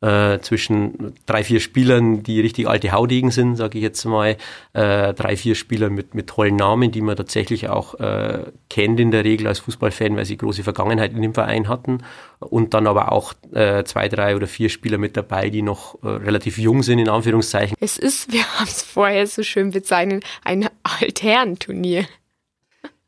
äh, 0.00 0.38
zwischen 0.40 1.14
drei, 1.26 1.44
vier 1.44 1.60
Spielern, 1.60 2.22
die 2.22 2.40
richtig 2.40 2.68
alte 2.68 2.92
Haudegen 2.92 3.30
sind, 3.30 3.56
sage 3.56 3.78
ich 3.78 3.82
jetzt 3.82 4.04
mal, 4.04 4.36
äh, 4.72 5.12
drei, 5.14 5.36
vier 5.36 5.54
Spieler 5.54 5.90
mit, 5.90 6.14
mit 6.14 6.28
tollen 6.28 6.56
Namen, 6.56 6.90
die 6.90 7.02
man 7.02 7.16
tatsächlich 7.16 7.68
auch 7.68 7.94
äh, 8.00 8.44
kennt 8.68 8.98
in 8.98 9.10
der 9.10 9.24
Regel 9.24 9.46
als 9.46 9.58
Fußballfan, 9.60 10.16
weil 10.16 10.24
sie 10.24 10.36
große 10.36 10.62
Vergangenheit 10.62 11.12
in 11.12 11.22
dem 11.22 11.34
Verein 11.34 11.68
hatten. 11.68 12.02
Und 12.38 12.72
dann 12.72 12.86
aber 12.86 13.12
auch 13.12 13.34
äh, 13.52 13.84
zwei, 13.84 14.08
drei 14.08 14.34
oder 14.34 14.46
vier 14.46 14.70
Spieler 14.70 14.96
mit 14.96 15.16
dabei, 15.16 15.50
die 15.50 15.62
noch 15.62 16.02
äh, 16.02 16.08
relativ 16.08 16.56
jung 16.56 16.82
sind, 16.82 16.98
in 16.98 17.08
Anführungszeichen. 17.08 17.76
Es 17.80 17.98
ist, 17.98 18.32
wir 18.32 18.42
haben 18.58 18.64
es 18.68 18.82
vorher 18.82 19.26
so 19.26 19.42
schön 19.42 19.70
bezeichnet, 19.70 20.24
ein 20.44 20.68
Altherrenturnier. 20.82 22.06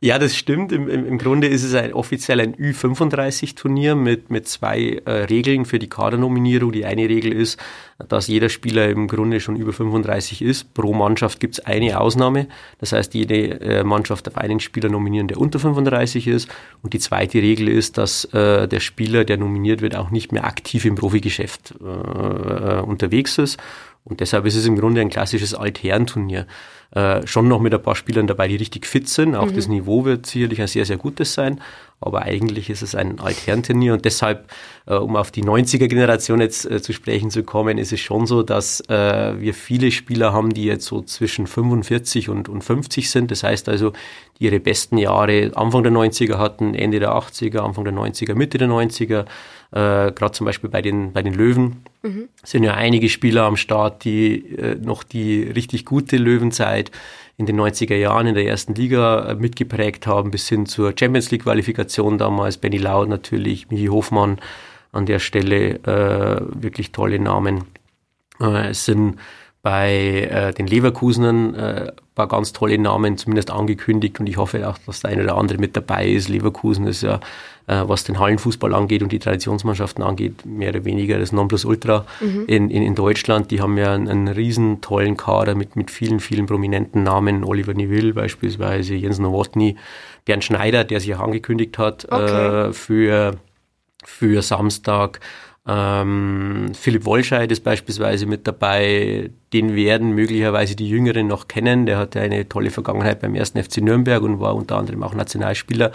Ja, 0.05 0.19
das 0.19 0.37
stimmt. 0.37 0.73
Im, 0.73 0.89
im, 0.89 1.07
Im, 1.07 1.17
Grunde 1.17 1.47
ist 1.47 1.63
es 1.63 1.75
ein, 1.77 1.93
offiziell 1.93 2.41
ein 2.41 2.57
Ü35-Turnier 2.57 3.95
mit, 3.95 4.31
mit 4.31 4.49
zwei 4.49 5.01
äh, 5.05 5.11
Regeln 5.27 5.65
für 5.65 5.79
die 5.79 5.89
Kadernominierung. 5.89 6.73
Die 6.73 6.85
eine 6.85 7.09
Regel 7.09 7.33
ist, 7.33 7.57
dass 8.09 8.27
jeder 8.27 8.49
Spieler 8.49 8.89
im 8.89 9.07
Grunde 9.07 9.39
schon 9.39 9.55
über 9.55 9.73
35 9.73 10.43
ist. 10.43 10.75
Pro 10.75 10.93
Mannschaft 10.93 11.39
gibt 11.39 11.55
es 11.55 11.65
eine 11.65 12.01
Ausnahme. 12.01 12.49
Das 12.79 12.91
heißt, 12.91 13.15
jede 13.15 13.61
äh, 13.61 13.85
Mannschaft 13.85 14.27
darf 14.27 14.37
einen 14.39 14.59
Spieler 14.59 14.89
nominieren, 14.89 15.29
der 15.29 15.39
unter 15.39 15.61
35 15.61 16.27
ist. 16.27 16.49
Und 16.83 16.95
die 16.95 16.99
zweite 16.99 17.39
Regel 17.39 17.69
ist, 17.69 17.97
dass 17.97 18.25
äh, 18.35 18.67
der 18.67 18.81
Spieler, 18.81 19.25
der 19.25 19.37
nominiert 19.37 19.83
wird, 19.83 19.95
auch 19.95 20.11
nicht 20.11 20.33
mehr 20.33 20.47
aktiv 20.47 20.85
im 20.85 20.97
Profigeschäft 20.97 21.75
äh, 21.81 21.85
äh, 21.85 22.81
unterwegs 22.81 23.39
ist. 23.39 23.57
Und 24.05 24.21
deshalb 24.21 24.47
ist 24.47 24.57
es 24.57 24.67
im 24.67 24.77
Grunde 24.77 25.01
ein 25.01 25.11
klassisches 25.11 25.55
Altherrenturnier. 25.55 26.47
Äh, 26.95 27.27
schon 27.27 27.49
noch 27.49 27.61
mit 27.61 27.73
ein 27.73 27.83
paar 27.83 27.95
Spielern 27.95 28.27
dabei, 28.27 28.49
die 28.49 28.57
richtig 28.57 28.87
fit 28.87 29.09
sind. 29.09 29.35
Auch 29.35 29.47
mhm. 29.47 29.57
das 29.57 29.69
Niveau 29.69 30.05
wird 30.05 30.27
sicherlich 30.27 30.61
ein 30.61 30.67
sehr, 30.67 30.85
sehr 30.85 30.97
gutes 30.99 31.33
sein. 31.33 31.61
Aber 32.01 32.23
eigentlich 32.23 32.69
ist 32.69 32.83
es 32.83 32.95
ein 32.97 33.21
Altherrenturnier 33.21 33.95
und 33.95 34.05
deshalb, 34.05 34.51
äh, 34.87 34.95
um 34.95 35.15
auf 35.17 35.31
die 35.31 35.45
90er-Generation 35.45 36.41
jetzt 36.41 36.69
äh, 36.69 36.83
zu 36.83 36.93
sprechen 36.93 37.31
zu 37.31 37.45
kommen, 37.45 37.79
ist 37.79 37.93
es 37.93 38.01
schon 38.01 38.27
so, 38.27 38.43
dass 38.43 38.81
äh, 38.89 39.41
wir 39.41 39.55
viele 39.55 39.93
Spieler 39.93 40.33
haben, 40.33 40.53
die 40.53 40.65
jetzt 40.65 40.85
so 40.85 41.01
zwischen 41.01 41.47
45 41.47 42.29
und, 42.29 42.49
und 42.49 42.63
50 42.63 43.09
sind. 43.09 43.31
Das 43.31 43.45
heißt 43.45 43.69
also, 43.69 43.93
die 44.39 44.47
ihre 44.47 44.59
besten 44.59 44.99
Jahre 44.99 45.53
Anfang 45.55 45.85
der 45.85 45.93
90er 45.93 46.39
hatten, 46.39 46.75
Ende 46.75 46.99
der 46.99 47.13
80er, 47.13 47.61
Anfang 47.61 47.85
der 47.85 47.95
90er, 47.95 48.35
Mitte 48.35 48.59
der 48.59 48.69
90er 48.69 49.25
Äh, 49.73 50.13
Gerade 50.13 50.33
zum 50.33 50.45
Beispiel 50.45 50.71
bei 50.71 50.83
den, 50.83 51.13
bei 51.13 51.23
den 51.23 51.35
Löwen 51.35 51.83
mhm. 52.03 52.29
sind 52.43 52.63
ja 52.63 52.75
einige 52.75 53.09
Spieler 53.09 53.45
am 53.45 53.57
Start, 53.57 54.05
die 54.05 54.57
äh, 54.57 54.77
noch 54.77 55.03
die 55.03 55.43
richtig 55.43 55.85
gute 55.85 56.19
Löwenzeit 56.19 56.91
in 57.39 57.47
den 57.47 57.59
90er 57.59 57.97
Jahren 57.97 58.27
in 58.27 58.35
der 58.35 58.47
ersten 58.47 58.75
Liga 58.75 59.31
äh, 59.31 59.35
mitgeprägt 59.35 60.07
haben, 60.07 60.31
bis 60.31 60.49
hin 60.49 60.67
zur 60.67 60.95
Champions 60.99 61.31
League 61.31 61.45
Qualifikation 61.45 62.19
damals. 62.19 62.59
Benny 62.59 62.77
Laud 62.77 63.09
natürlich, 63.09 63.71
Michi 63.71 63.87
Hofmann 63.87 64.39
an 64.93 65.07
der 65.07 65.19
Stelle, 65.19 65.77
äh, 65.85 66.63
wirklich 66.63 66.93
tolle 66.93 67.19
Namen. 67.19 67.65
Äh, 68.41 68.69
es 68.69 68.85
sind 68.85 69.17
bei 69.63 70.29
äh, 70.31 70.53
den 70.53 70.67
Leverkusenern 70.67 71.55
äh, 71.55 71.93
paar 72.15 72.29
ganz 72.29 72.53
tolle 72.53 72.77
Namen 72.79 73.17
zumindest 73.17 73.51
angekündigt 73.51 74.21
und 74.21 74.27
ich 74.27 74.37
hoffe 74.37 74.69
auch, 74.69 74.77
dass 74.87 75.01
der 75.01 75.11
eine 75.11 75.23
oder 75.23 75.37
andere 75.37 75.59
mit 75.59 75.77
dabei 75.77 76.09
ist. 76.09 76.29
Leverkusen 76.29 76.87
ist 76.87 77.03
ja, 77.03 77.21
äh, 77.69 77.83
was 77.87 78.05
den 78.05 78.19
Hallenfußball 78.19 78.75
angeht 78.75 79.03
und 79.03 79.13
die 79.13 79.19
Traditionsmannschaften 79.19 80.03
angeht, 80.03 80.45
mehr 80.45 80.71
oder 80.71 80.85
weniger 80.85 81.19
das 81.19 81.33
Nonplusultra 81.33 82.05
mhm. 82.21 82.45
in, 82.49 82.71
in, 82.71 82.83
in 82.83 82.95
Deutschland. 82.95 83.51
Die 83.51 83.61
haben 83.61 83.79
ja 83.79 83.95
einen, 83.95 84.09
einen 84.09 84.29
riesen 84.29 84.81
tollen 84.83 85.17
Kader 85.17 85.55
mit, 85.55 85.77
mit 85.77 85.91
vielen, 85.91 86.21
vielen 86.21 86.47
prominenten 86.47 87.03
Namen. 87.03 87.45
Oliver 87.45 87.73
Neville 87.73 88.13
beispielsweise, 88.13 88.95
Jens 88.95 89.19
Nowotny, 89.19 89.77
Bernd 90.27 90.45
Schneider, 90.45 90.85
der 90.85 91.01
sich 91.01 91.15
auch 91.15 91.21
angekündigt 91.21 91.79
hat 91.79 92.07
okay. 92.11 92.69
äh, 92.69 92.73
für, 92.73 93.37
für 94.05 94.43
Samstag. 94.43 95.21
Ähm, 95.67 96.73
Philipp 96.75 97.05
Wollscheid 97.05 97.51
ist 97.53 97.63
beispielsweise 97.63 98.27
mit 98.27 98.47
dabei. 98.47 99.31
Den 99.53 99.77
werden 99.77 100.13
möglicherweise 100.13 100.75
die 100.75 100.89
Jüngeren 100.89 101.29
noch 101.29 101.47
kennen. 101.47 101.87
Der 101.87 101.99
hatte 101.99 102.21
eine 102.21 102.49
tolle 102.49 102.71
Vergangenheit 102.71 103.21
beim 103.21 103.35
ersten 103.35 103.63
FC 103.63 103.79
Nürnberg 103.79 104.23
und 104.23 104.41
war 104.41 104.57
unter 104.57 104.77
anderem 104.77 105.03
auch 105.03 105.15
Nationalspieler. 105.15 105.93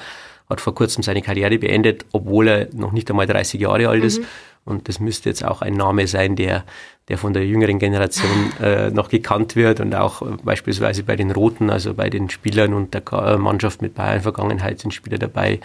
Hat 0.49 0.61
vor 0.61 0.73
kurzem 0.73 1.03
seine 1.03 1.21
Karriere 1.21 1.57
beendet, 1.57 2.05
obwohl 2.13 2.47
er 2.47 2.67
noch 2.73 2.93
nicht 2.93 3.09
einmal 3.09 3.27
30 3.27 3.59
Jahre 3.59 3.89
alt 3.89 4.03
ist. 4.03 4.19
Mhm. 4.19 4.25
Und 4.63 4.87
das 4.87 4.99
müsste 4.99 5.29
jetzt 5.29 5.43
auch 5.43 5.61
ein 5.61 5.73
Name 5.73 6.07
sein, 6.07 6.37
der, 6.37 6.63
der 7.09 7.17
von 7.17 7.33
der 7.33 7.45
jüngeren 7.45 7.79
Generation 7.79 8.53
äh, 8.61 8.89
noch 8.89 9.09
gekannt 9.09 9.57
wird 9.57 9.81
und 9.81 9.93
auch 9.95 10.21
äh, 10.21 10.25
beispielsweise 10.43 11.03
bei 11.03 11.17
den 11.17 11.31
Roten, 11.31 11.69
also 11.69 11.93
bei 11.93 12.09
den 12.09 12.29
Spielern 12.29 12.73
und 12.73 12.93
der 12.93 13.37
Mannschaft 13.37 13.81
mit 13.81 13.95
Bayern-Vergangenheit 13.95 14.79
sind 14.79 14.93
Spieler 14.93 15.17
dabei, 15.17 15.59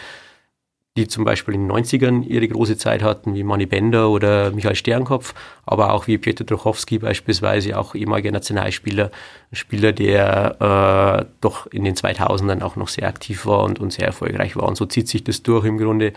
die 0.97 1.09
zum 1.09 1.25
Beispiel 1.25 1.55
in 1.55 1.69
den 1.69 1.77
90ern 1.77 2.23
ihre 2.23 2.47
große 2.47 2.77
Zeit 2.77 3.03
hatten, 3.03 3.35
wie 3.35 3.45
Manny 3.45 3.65
Bender 3.65 4.11
oder 4.11 4.51
Michael 4.51 4.77
Sternkopf, 4.77 5.35
aber 5.65 5.95
auch 5.95 6.07
wie 6.07 6.19
Peter 6.19 6.45
Drochowski 6.45 6.99
beispielsweise, 6.99 7.79
auch 7.79 7.95
ehemaliger 7.95 8.31
Nationalspieler, 8.31 9.11
Spieler, 9.53 9.93
der 9.93 11.25
äh, 11.25 11.33
doch 11.41 11.67
in 11.69 11.85
den 11.85 11.95
2000ern 11.95 12.63
auch 12.63 12.77
noch 12.77 12.89
sehr 12.89 13.09
aktiv 13.09 13.47
war 13.47 13.65
und, 13.65 13.79
und 13.81 13.91
sehr 13.91 14.07
erfolgreich 14.07 14.55
war. 14.55 14.69
Und 14.69 14.77
so 14.77 14.85
zieht 14.85 15.09
sich 15.09 15.25
das 15.25 15.43
durch 15.43 15.65
im 15.65 15.79
Grunde 15.79 16.13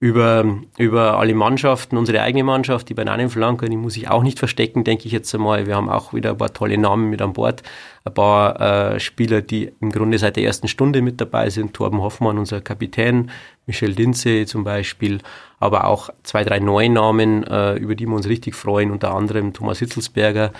über, 0.00 0.60
über 0.78 1.18
alle 1.18 1.34
Mannschaften, 1.34 1.96
unsere 1.96 2.22
eigene 2.22 2.44
Mannschaft, 2.44 2.88
die 2.88 2.94
Bananenflanker, 2.94 3.66
die 3.68 3.76
muss 3.76 3.96
ich 3.96 4.08
auch 4.08 4.22
nicht 4.22 4.38
verstecken, 4.38 4.84
denke 4.84 5.06
ich 5.06 5.12
jetzt 5.12 5.34
einmal. 5.34 5.66
Wir 5.66 5.74
haben 5.74 5.88
auch 5.88 6.14
wieder 6.14 6.30
ein 6.30 6.38
paar 6.38 6.52
tolle 6.52 6.78
Namen 6.78 7.10
mit 7.10 7.20
an 7.20 7.32
Bord. 7.32 7.64
Ein 8.04 8.14
paar 8.14 8.60
äh, 8.94 9.00
Spieler, 9.00 9.42
die 9.42 9.72
im 9.80 9.90
Grunde 9.90 10.18
seit 10.18 10.36
der 10.36 10.44
ersten 10.44 10.68
Stunde 10.68 11.02
mit 11.02 11.20
dabei 11.20 11.50
sind. 11.50 11.74
Torben 11.74 12.00
Hoffmann, 12.00 12.38
unser 12.38 12.60
Kapitän, 12.60 13.32
Michel 13.66 13.90
Linze 13.90 14.46
zum 14.46 14.62
Beispiel, 14.62 15.18
aber 15.58 15.88
auch 15.88 16.10
zwei, 16.22 16.44
drei 16.44 16.60
neue 16.60 16.90
Namen, 16.90 17.42
äh, 17.44 17.74
über 17.74 17.96
die 17.96 18.06
wir 18.06 18.14
uns 18.14 18.28
richtig 18.28 18.54
freuen, 18.54 18.92
unter 18.92 19.12
anderem 19.12 19.52
Thomas 19.52 19.80
Hitzelsberger, 19.80 20.52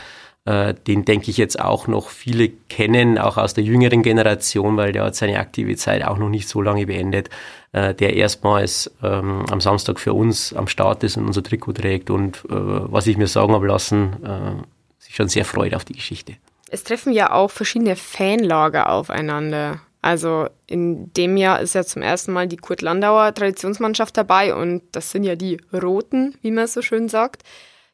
den 0.49 1.05
denke 1.05 1.31
ich 1.31 1.37
jetzt 1.37 1.61
auch 1.61 1.89
noch 1.89 2.09
viele 2.09 2.49
kennen, 2.49 3.19
auch 3.19 3.37
aus 3.37 3.53
der 3.53 3.65
jüngeren 3.65 4.03
Generation, 4.03 4.77
weil 4.77 4.93
der 4.93 5.05
hat 5.05 5.15
seine 5.15 5.39
aktive 5.39 5.77
Zeit 5.77 6.05
auch 6.05 6.17
noch 6.17 6.31
nicht 6.31 6.49
so 6.49 6.63
lange 6.63 6.87
beendet, 6.87 7.29
äh, 7.73 7.95
der 7.95 8.15
erstmals 8.15 8.91
ähm, 9.03 9.45
am 9.51 9.61
Samstag 9.61 10.01
für 10.01 10.15
uns 10.15 10.55
am 10.55 10.67
Start 10.67 11.05
ist 11.05 11.17
und 11.17 11.27
unser 11.27 11.43
Trikot 11.43 11.75
trägt 11.75 12.09
und 12.09 12.39
äh, 12.47 12.51
was 12.51 13.07
ich 13.07 13.19
mir 13.19 13.27
sagen 13.27 13.53
habe 13.53 13.67
lassen, 13.67 14.17
äh, 14.25 15.03
sich 15.03 15.15
schon 15.15 15.29
sehr 15.29 15.45
freut 15.45 15.75
auf 15.75 15.85
die 15.85 15.93
Geschichte. 15.93 16.35
Es 16.71 16.85
treffen 16.85 17.13
ja 17.13 17.33
auch 17.33 17.51
verschiedene 17.51 17.97
Fanlager 17.97 18.91
aufeinander. 18.91 19.81
Also 20.01 20.49
in 20.67 21.13
dem 21.13 21.37
Jahr 21.37 21.61
ist 21.61 21.75
ja 21.75 21.85
zum 21.85 22.03
ersten 22.03 22.33
Mal 22.33 22.47
die 22.47 22.57
Kurt 22.57 22.83
Landauer 22.83 23.35
Traditionsmannschaft 23.35 24.17
dabei 24.17 24.55
und 24.55 24.83
das 24.93 25.11
sind 25.11 25.25
ja 25.25 25.35
die 25.35 25.61
Roten, 25.73 26.37
wie 26.41 26.51
man 26.51 26.67
so 26.67 26.83
schön 26.83 27.09
sagt. 27.09 27.43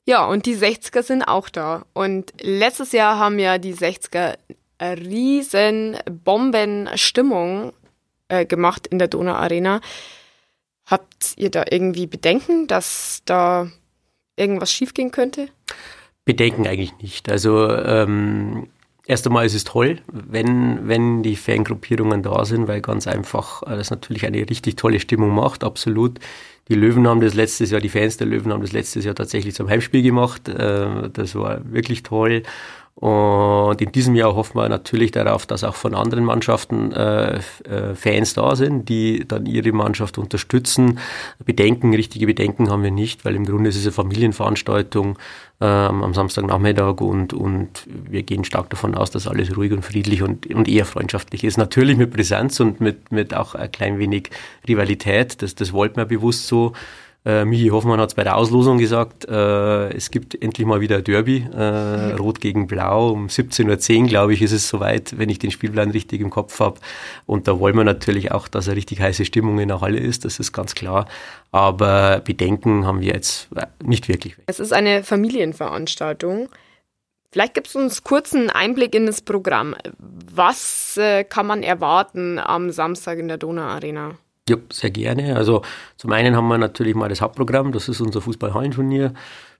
Ja, 0.06 0.26
und 0.26 0.46
die 0.46 0.56
60er 0.56 1.02
sind 1.02 1.23
auch 1.23 1.49
da. 1.49 1.87
Und 1.94 2.32
letztes 2.40 2.92
Jahr 2.92 3.18
haben 3.18 3.38
ja 3.38 3.58
die 3.58 3.75
60er 3.75 4.37
riesen 4.80 5.96
Bombenstimmung 6.11 7.73
äh, 8.28 8.44
gemacht 8.44 8.87
in 8.87 8.99
der 8.99 9.08
Donau 9.08 9.32
Arena. 9.32 9.80
Habt 10.87 11.34
ihr 11.37 11.50
da 11.50 11.64
irgendwie 11.70 12.06
Bedenken, 12.06 12.66
dass 12.66 13.23
da 13.25 13.70
irgendwas 14.37 14.73
schiefgehen 14.73 15.11
könnte? 15.11 15.49
Bedenken 16.26 16.66
eigentlich 16.66 16.92
nicht. 17.00 17.30
Also 17.30 17.70
ähm, 17.70 18.68
erst 19.06 19.26
einmal 19.26 19.46
ist 19.46 19.54
es 19.54 19.64
toll, 19.64 19.99
wenn, 20.06 20.88
wenn 20.88 21.23
die 21.23 21.37
Fangruppierungen 21.37 22.23
da 22.23 22.44
sind, 22.44 22.68
weil 22.68 22.80
ganz 22.80 23.06
einfach 23.06 23.62
äh, 23.62 23.76
das 23.76 23.90
natürlich 23.90 24.26
eine 24.26 24.49
richtig 24.49 24.76
tolle 24.76 25.00
Stimmung 25.00 25.34
macht, 25.34 25.64
absolut. 25.64 26.18
Die 26.68 26.75
Löwen 26.75 27.06
haben 27.06 27.20
das 27.20 27.34
letztes 27.34 27.70
Jahr, 27.70 27.80
die 27.80 27.90
Fans 27.90 28.16
der 28.16 28.26
Löwen 28.26 28.52
haben 28.52 28.62
das 28.62 28.73
letztes 28.73 29.04
Jahr 29.04 29.14
tatsächlich 29.14 29.54
zum 29.54 29.68
Heimspiel 29.68 30.02
gemacht. 30.02 30.49
Äh, 30.49 31.11
das 31.12 31.34
war 31.34 31.61
wirklich 31.70 32.02
toll. 32.02 32.42
Und 32.97 33.81
in 33.83 33.91
diesem 33.91 34.15
Jahr 34.15 34.37
hoffen 34.37 34.57
wir 34.57 34.69
natürlich 34.69 35.11
darauf, 35.11 35.47
dass 35.47 35.65
auch 35.65 35.75
von 35.75 35.95
anderen 35.95 36.25
Mannschaften 36.25 36.93
äh, 36.93 37.39
äh, 37.39 37.95
Fans 37.97 38.35
da 38.35 38.55
sind, 38.55 38.89
die 38.89 39.27
dann 39.27 39.47
ihre 39.47 39.73
Mannschaft 39.73 40.17
unterstützen. 40.17 41.01
Bedenken, 41.45 41.93
richtige 41.93 42.27
Bedenken 42.27 42.71
haben 42.71 42.85
wir 42.85 42.93
nicht, 42.93 43.25
weil 43.25 43.35
im 43.35 43.47
Grunde 43.47 43.69
ist 43.69 43.77
es 43.77 43.85
eine 43.85 43.93
Familienveranstaltung 43.93 45.19
ähm, 45.61 46.03
am 46.05 46.15
Samstagnachmittag 46.15 47.01
und, 47.01 47.33
und 47.33 47.85
wir 47.89 48.23
gehen 48.23 48.45
stark 48.45 48.71
davon 48.71 48.95
aus, 48.95 49.11
dass 49.11 49.27
alles 49.27 49.57
ruhig 49.57 49.73
und 49.73 49.85
friedlich 49.85 50.23
und, 50.23 50.55
und 50.55 50.69
eher 50.69 50.85
freundschaftlich 50.85 51.43
ist. 51.43 51.59
Natürlich 51.59 51.97
mit 51.97 52.13
Präsenz 52.13 52.61
und 52.61 52.81
mit, 52.81 53.11
mit 53.11 53.35
auch 53.35 53.57
ein 53.57 53.73
klein 53.73 53.99
wenig 53.99 54.31
Rivalität, 54.69 55.43
das, 55.43 55.57
das 55.57 55.73
wollten 55.73 55.97
wir 55.97 56.05
bewusst 56.05 56.47
so. 56.47 56.73
Äh, 57.26 57.47
Michi 57.47 57.69
Hoffmann 57.69 58.00
hat 58.00 58.11
es 58.11 58.14
bei 58.14 58.23
der 58.23 58.37
Auslosung 58.37 58.76
gesagt, 58.76 59.26
äh, 59.26 59.88
es 59.95 60.11
gibt 60.11 60.40
endlich 60.43 60.66
mal 60.66 60.83
wieder 60.83 60.99
ein 60.99 61.04
Derby, 61.04 61.47
äh, 61.54 62.12
Rot 62.12 62.38
gegen 62.40 62.66
Blau. 62.66 63.09
Um 63.09 63.28
17.10 63.28 64.02
Uhr, 64.02 64.09
glaube 64.09 64.35
ich, 64.35 64.43
ist 64.43 64.52
es 64.52 64.69
soweit, 64.69 65.16
wenn 65.16 65.31
ich 65.31 65.38
den 65.38 65.50
Spielplan 65.50 65.90
richtig 65.90 66.21
im 66.21 66.28
Kopf 66.28 66.61
habe. 66.61 66.81
Und 67.25 67.49
da 67.49 67.59
wollen 67.59 67.76
wir 67.76 67.85
natürlich 67.85 68.31
auch, 68.33 68.47
dass 68.47 68.69
eine 68.69 68.76
richtig 68.76 69.00
heiße 69.00 69.25
Stimmung 69.25 69.59
in 69.59 69.69
der 69.69 69.81
Halle 69.81 69.99
ist, 69.99 70.26
das 70.26 70.38
ist 70.38 70.52
ganz 70.52 70.75
klar. 70.75 71.07
Aber 71.50 72.21
Bedenken 72.23 72.85
haben 72.85 73.00
wir 73.00 73.14
jetzt 73.14 73.49
nicht 73.83 74.09
wirklich. 74.09 74.37
Es 74.47 74.61
ist 74.61 74.75
eine 74.75 75.02
Familienveranstaltung. 75.02 76.50
Vielleicht 77.33 77.54
gibt 77.54 77.69
es 77.69 77.75
uns 77.75 78.04
kurz 78.04 78.35
einen 78.35 78.50
Einblick 78.50 78.95
in 78.95 79.07
das 79.07 79.23
Programm. 79.23 79.75
Was 79.99 80.99
äh, 80.99 81.25
kann 81.25 81.47
man 81.47 81.62
erwarten 81.62 82.38
am 82.38 82.71
Samstag 82.71 83.19
in 83.19 83.28
der 83.28 83.38
Donau 83.38 83.62
Arena? 83.62 84.19
Ja, 84.49 84.57
sehr 84.71 84.91
gerne. 84.91 85.37
Also 85.37 85.63
zum 85.97 86.13
einen 86.13 86.37
haben 86.37 86.49
wir 86.49 86.59
natürlich 86.59 86.95
mal 86.95 87.09
das 87.09 87.23
Hauptprogramm, 87.23 87.73
das 87.73 87.89
ist 87.89 88.03
unser 88.03 88.21
Fußball-Hallenturnier 88.21 89.15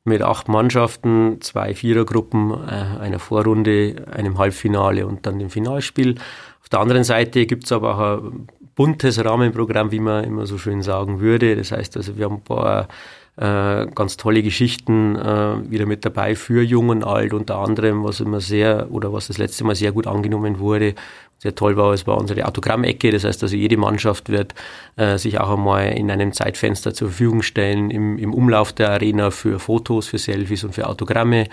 mit 0.05 0.21
acht 0.21 0.49
Mannschaften, 0.49 1.41
zwei 1.41 1.75
Vierergruppen, 1.75 2.51
äh, 2.51 3.01
einer 3.01 3.19
Vorrunde, 3.19 4.05
einem 4.13 4.37
Halbfinale 4.37 5.07
und 5.07 5.25
dann 5.25 5.39
dem 5.39 5.49
Finalspiel. 5.49 6.17
Auf 6.61 6.69
der 6.69 6.81
anderen 6.81 7.05
Seite 7.05 7.47
gibt 7.47 7.65
es 7.65 7.73
aber 7.73 7.95
auch 7.95 8.23
ein 8.23 8.47
buntes 8.75 9.25
Rahmenprogramm, 9.25 9.91
wie 9.91 10.01
man 10.01 10.25
immer 10.25 10.45
so 10.45 10.59
schön 10.59 10.83
sagen 10.83 11.21
würde. 11.21 11.57
Das 11.57 11.73
heißt 11.73 11.97
also, 11.97 12.19
wir 12.19 12.27
haben 12.27 12.37
ein 12.37 12.45
paar 12.45 12.89
äh, 13.37 13.87
ganz 13.95 14.19
tolle 14.19 14.43
Geschichten 14.43 15.17
äh, 15.17 15.71
wieder 15.71 15.87
mit 15.87 16.05
dabei 16.05 16.37
für 16.37 16.63
Jung 16.63 16.91
und 16.91 17.05
Alt, 17.05 17.33
unter 17.33 17.57
anderem, 17.57 18.05
was 18.05 18.21
immer 18.21 18.41
sehr 18.41 18.89
oder 18.91 19.13
was 19.15 19.29
das 19.29 19.39
letzte 19.39 19.65
Mal 19.65 19.75
sehr 19.75 19.93
gut 19.93 20.07
angenommen 20.07 20.59
wurde, 20.59 20.95
sehr 21.45 21.55
toll 21.55 21.77
war, 21.77 21.93
es 21.93 22.07
war 22.07 22.17
unsere 22.17 22.47
Autogrammecke. 22.47 23.11
Das 23.11 23.25
heißt 23.25 23.43
also, 23.43 23.55
jede 23.55 23.77
Mannschaft 23.77 24.31
wird 24.31 24.55
äh, 24.97 25.19
sich 25.19 25.39
auch 25.39 25.51
einmal 25.51 25.93
in 25.93 26.11
einem 26.11 26.33
Zeitfenster 26.33 26.95
zur 26.95 27.09
Verfügung 27.09 27.43
stellen 27.43 27.91
im, 27.91 28.19
im 28.19 28.33
Umlauf 28.33 28.73
der 28.73 28.91
Arena 28.91 29.31
für 29.31 29.59
Fotos, 29.59 30.09
für 30.09 30.17
Selfies 30.19 30.65
und 30.65 30.75
für 30.75 30.89
Autogramme. 30.89 31.49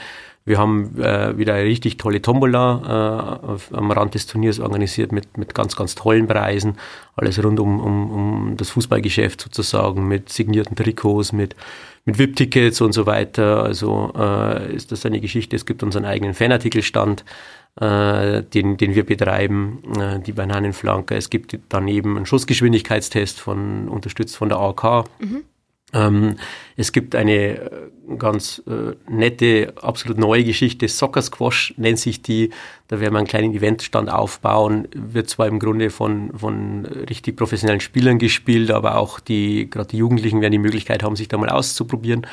Wir 0.46 0.58
haben 0.58 0.98
äh, 0.98 1.38
wieder 1.38 1.56
eine 1.56 1.66
richtig 1.66 1.98
tolle 1.98 2.22
Tombola 2.22 3.44
äh, 3.44 3.46
auf, 3.52 3.74
am 3.74 3.92
Rand 3.92 4.16
des 4.16 4.28
Turniers 4.28 4.62
organisiert 4.62 5.12
mit, 5.12 5.38
mit 5.38 5.54
ganz, 5.54 5.76
ganz 5.76 5.94
tollen 5.94 6.26
Preisen. 6.26 6.78
Alles 7.18 7.44
rund 7.44 7.60
um, 7.60 7.80
um, 7.82 8.12
um 8.12 8.58
das 8.58 8.70
Fußballgeschäft 8.70 9.42
sozusagen, 9.42 10.08
mit 10.08 10.30
signierten 10.30 10.78
Trikots, 10.78 11.34
mit, 11.34 11.56
mit 12.06 12.18
VIP-Tickets 12.18 12.82
und 12.82 12.94
so 12.94 13.06
weiter. 13.06 13.64
Also 13.64 14.14
äh, 14.18 14.76
ist 14.76 14.92
das 14.92 15.06
eine 15.06 15.22
Geschichte. 15.22 15.56
Es 15.56 15.66
gibt 15.66 15.84
unseren 15.84 16.06
eigenen 16.06 16.34
Fanartikelstand, 16.34 17.24
äh, 17.80 18.44
den, 18.44 18.78
den 18.78 18.96
wir 18.96 19.06
betreiben, 19.06 19.84
äh, 20.00 20.20
die 20.20 20.34
Bananenflanke. 20.34 21.16
Es 21.16 21.30
gibt 21.30 21.58
daneben 21.70 22.18
einen 22.18 22.26
Schussgeschwindigkeitstest 22.26 23.40
von, 23.40 23.88
unterstützt 23.88 24.36
von 24.36 24.50
der 24.50 24.60
AK. 24.60 25.06
Mhm 25.20 25.44
Ähm, 25.94 26.36
es 26.78 26.92
gibt 26.92 27.16
eine 27.16 27.58
äh, 27.58 27.70
ganz 28.18 28.62
äh, 28.68 28.96
nette, 29.10 29.74
absolut 29.82 30.18
neue 30.18 30.44
Geschichte. 30.44 30.88
Soccer 30.88 31.22
Squash 31.22 31.74
nennt 31.78 32.00
sich 32.00 32.22
die. 32.22 32.52
Da 32.88 33.00
werden 33.00 33.14
wir 33.14 33.20
einen 33.20 33.28
kleinen 33.28 33.54
Eventstand 33.54 34.10
aufbauen. 34.10 34.88
Wird 34.94 35.30
zwar 35.30 35.48
im 35.48 35.60
Grunde 35.60 35.90
von, 35.90 36.32
von 36.38 36.86
richtig 36.86 37.38
professionellen 37.38 37.82
Spielern 37.82 38.20
gespielt, 38.20 38.72
aber 38.72 38.98
auch 38.98 39.20
die, 39.20 39.70
gerade 39.70 39.90
die 39.90 39.98
Jugendlichen 39.98 40.42
werden 40.42 40.54
die 40.54 40.60
Möglichkeit 40.60 41.04
haben, 41.04 41.16
sich 41.16 41.28
da 41.28 41.38
mal 41.38 41.50
auszuprobieren 41.50 42.26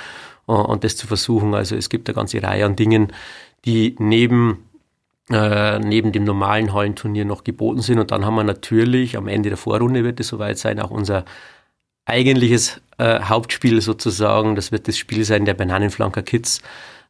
äh, 0.47 0.53
und 0.53 0.85
das 0.85 0.97
zu 0.97 1.07
versuchen. 1.07 1.55
Also 1.55 1.77
es 1.77 1.89
gibt 1.89 2.09
eine 2.09 2.15
ganze 2.15 2.43
Reihe 2.43 2.65
an 2.65 2.77
Dingen, 2.77 3.13
die 3.65 3.97
neben 3.99 4.65
äh, 5.31 5.79
neben 5.79 6.13
dem 6.13 6.25
normalen 6.25 6.73
Hallenturnier 6.73 7.27
noch 7.27 7.45
geboten 7.45 7.83
sind. 7.83 7.99
Und 7.99 8.13
dann 8.13 8.25
haben 8.25 8.37
wir 8.37 8.45
natürlich 8.45 9.19
am 9.19 9.29
Ende 9.29 9.51
der 9.51 9.59
Vorrunde 9.59 10.03
wird 10.03 10.21
es 10.21 10.29
soweit 10.29 10.57
sein, 10.57 10.81
auch 10.81 10.91
unser 10.91 11.27
eigentliches 12.07 12.81
äh, 12.99 13.21
Hauptspiel 13.21 13.81
sozusagen. 13.81 14.55
Das 14.55 14.73
wird 14.73 14.89
das 14.89 14.99
Spiel 14.99 15.25
sein 15.25 15.45
der 15.45 15.55
Bananenflanker 15.55 16.23
Kids, 16.23 16.61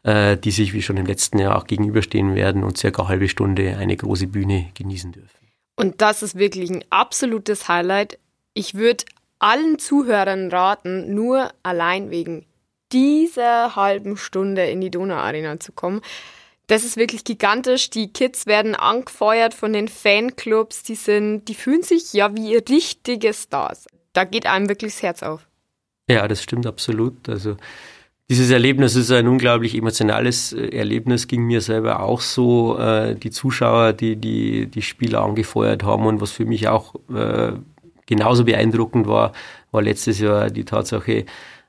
äh, 0.03 0.37
die 0.37 0.51
sich 0.51 0.73
wie 0.73 0.83
schon 0.83 0.97
im 0.97 1.07
letzten 1.07 1.39
Jahr 1.39 1.57
auch 1.57 1.67
gegenüberstehen 1.67 2.35
werden 2.35 2.65
und 2.65 2.79
circa 2.79 3.03
eine 3.03 3.09
halbe 3.09 3.29
Stunde 3.29 3.77
eine 3.77 3.97
große 3.97 4.29
Bühne 4.29 4.71
genießen 4.75 5.13
dürfen. 5.13 5.49
Und 5.77 6.01
das 6.01 6.23
ist 6.23 6.37
wirklich 6.37 6.71
ein 6.71 6.85
absolutes 6.91 7.69
Highlight. 7.69 8.19
Ich 8.55 8.75
würde 8.75 9.05
allen 9.39 9.79
Zuhörern 9.79 10.51
raten, 10.51 11.15
nur 11.15 11.53
allein 11.63 12.11
wegen 12.11 12.45
dieser 12.93 13.77
halben 13.77 14.17
Stunde 14.17 14.65
in 14.65 14.81
die 14.81 14.91
Donauarena 14.91 15.61
zu 15.61 15.73
kommen. 15.73 16.01
Das 16.67 16.85
ist 16.85 16.97
wirklich 16.97 17.25
gigantisch. 17.25 17.91
Die 17.91 18.13
Kids 18.13 18.47
werden 18.47 18.75
angefeuert 18.75 19.55
von 19.55 19.73
den 19.73 19.89
Fanclubs. 19.89 20.83
Die 20.83 20.97
sind, 20.97 21.47
die 21.47 21.55
fühlen 21.55 21.83
sich 21.83 22.13
ja 22.13 22.35
wie 22.35 22.57
richtige 22.57 23.33
Stars 23.33 23.87
da 24.19 24.25
geht 24.25 24.47
einem 24.47 24.69
wirklich 24.69 24.95
das 24.95 25.03
Herz 25.05 25.23
auf. 25.23 25.48
Ja, 26.09 26.27
das 26.27 26.43
stimmt 26.43 26.67
absolut. 26.67 27.29
Also 27.29 27.57
dieses 28.31 28.51
Erlebnis 28.51 28.95
ist 28.95 29.11
ein 29.11 29.27
unglaublich 29.27 29.75
emotionales 29.75 30.53
äh, 30.53 30.69
Erlebnis, 30.69 31.29
ging 31.29 31.45
mir 31.45 31.61
selber 31.61 32.01
auch 32.01 32.21
so. 32.21 32.79
Äh, 32.79 33.15
die 33.15 33.31
Zuschauer, 33.31 33.93
die, 33.95 34.17
die 34.17 34.67
die 34.67 34.83
Spieler 34.83 35.23
angefeuert 35.23 35.83
haben 35.83 36.07
und 36.07 36.21
was 36.21 36.33
für 36.33 36.45
mich 36.45 36.69
auch 36.69 36.95
äh, 37.15 37.53
genauso 38.07 38.45
beeindruckend 38.45 39.07
war, 39.07 39.33
war 39.71 39.83
letztes 39.83 40.19
Jahr 40.21 40.51
die 40.51 40.65
Tatsache, 40.65 41.25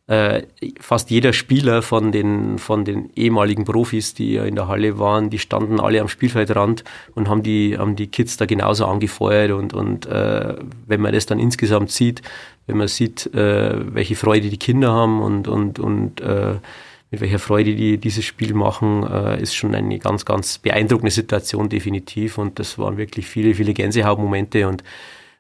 äh, 0.10 0.48
fast 0.80 1.12
jeder 1.12 1.34
Spieler 1.34 1.84
von 1.84 2.12
den, 2.12 2.58
von 2.58 2.84
den 2.84 3.12
ehemaligen 3.16 3.64
Profis, 3.64 4.16
die 4.16 4.34
ja 4.34 4.44
in 4.44 4.56
der 4.56 4.68
Halle 4.68 4.98
waren, 4.98 5.30
die 5.30 5.38
standen 5.38 5.80
alle 5.80 6.02
am 6.02 6.08
Spielfeldrand 6.08 6.84
und 7.14 7.30
haben 7.30 7.44
die, 7.44 7.78
haben 7.78 7.96
die 7.96 8.08
Kids 8.08 8.36
da 8.36 8.48
genauso 8.48 8.88
angefeuert 8.88 9.52
und, 9.52 9.76
und 9.76 10.08
äh, 10.08 10.56
wenn 10.88 11.00
man 11.00 11.14
das 11.14 11.28
dann 11.28 11.38
insgesamt 11.38 11.92
sieht, 11.92 12.24
wenn 12.66 12.78
man 12.78 12.88
sieht, 12.88 13.32
äh, 13.36 13.94
welche 13.94 14.16
Freude 14.16 14.50
die 14.50 14.58
Kinder 14.58 14.92
haben 14.92 15.22
und, 15.22 15.48
und, 15.48 15.78
und 15.78 16.22
äh, 16.22 16.56
mit 17.12 17.22
welcher 17.22 17.40
Freude 17.40 17.76
die 17.76 18.00
dieses 18.00 18.26
Spiel 18.26 18.56
machen, 18.56 19.04
äh, 19.04 19.40
ist 19.40 19.54
schon 19.54 19.76
eine 19.76 20.00
ganz, 20.00 20.26
ganz 20.26 20.58
beeindruckende 20.58 21.12
Situation 21.12 21.70
definitiv 21.70 22.40
und 22.40 22.58
das 22.58 22.80
waren 22.80 22.98
wirklich 22.98 23.28
viele, 23.28 23.54
viele 23.54 23.76
Gänsehautmomente 23.76 24.68
und 24.68 24.84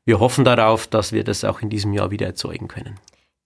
wir 0.05 0.19
hoffen 0.19 0.45
darauf, 0.45 0.85
dass 0.85 1.11
wir 1.11 1.23
das 1.23 1.43
auch 1.43 1.63
in 1.63 1.71
diesem 1.71 1.91
Jahr 1.93 2.11
wieder 2.11 2.27
erzeugen 2.27 2.67
können. 2.67 2.99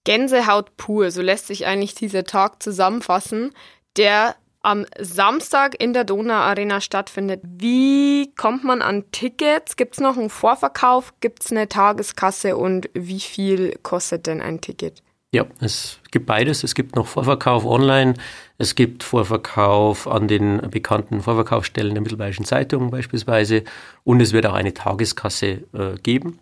Gänsehaut 0.04 0.76
pur, 0.78 1.12
so 1.12 1.22
lässt 1.22 1.48
sich 1.48 1.66
eigentlich 1.66 1.96
dieser 1.96 2.24
Tag 2.24 2.62
zusammenfassen, 2.62 3.52
der 3.98 4.36
am 4.62 4.86
Samstag 4.98 5.80
in 5.80 5.94
der 5.94 6.06
Donauarena 6.06 6.82
stattfindet. 6.82 7.42
Wie 7.44 8.34
kommt 8.36 8.64
man 8.64 8.82
an 8.82 9.04
Tickets? 9.12 9.76
Gibt 9.76 9.96
es 9.96 10.00
noch 10.00 10.18
einen 10.18 10.30
Vorverkauf? 10.30 11.14
Gibt 11.20 11.44
es 11.44 11.52
eine 11.52 11.68
Tageskasse 11.68 12.56
und 12.56 12.90
wie 12.94 13.20
viel 13.20 13.78
kostet 13.84 14.26
denn 14.26 14.42
ein 14.42 14.62
Ticket? 14.62 15.04
Ja, 15.34 15.46
es 15.60 16.00
gibt 16.12 16.28
beides. 16.28 16.64
Es 16.64 16.76
gibt 16.76 16.96
noch 16.96 17.08
Vorverkauf 17.08 17.66
online. 17.66 18.14
Es 18.60 18.76
gibt 18.76 19.04
Vorverkauf 19.04 20.08
an 20.08 20.28
den 20.28 20.62
bekannten 20.70 21.22
Vorverkaufsstellen 21.22 21.96
der 21.96 22.02
Mittelbayerischen 22.02 22.46
Zeitung 22.46 22.92
beispielsweise. 22.92 23.64
Und 24.04 24.22
es 24.22 24.32
wird 24.32 24.46
auch 24.46 24.54
eine 24.54 24.76
Tageskasse 24.76 25.64
äh, 25.74 25.96
geben. 26.04 26.40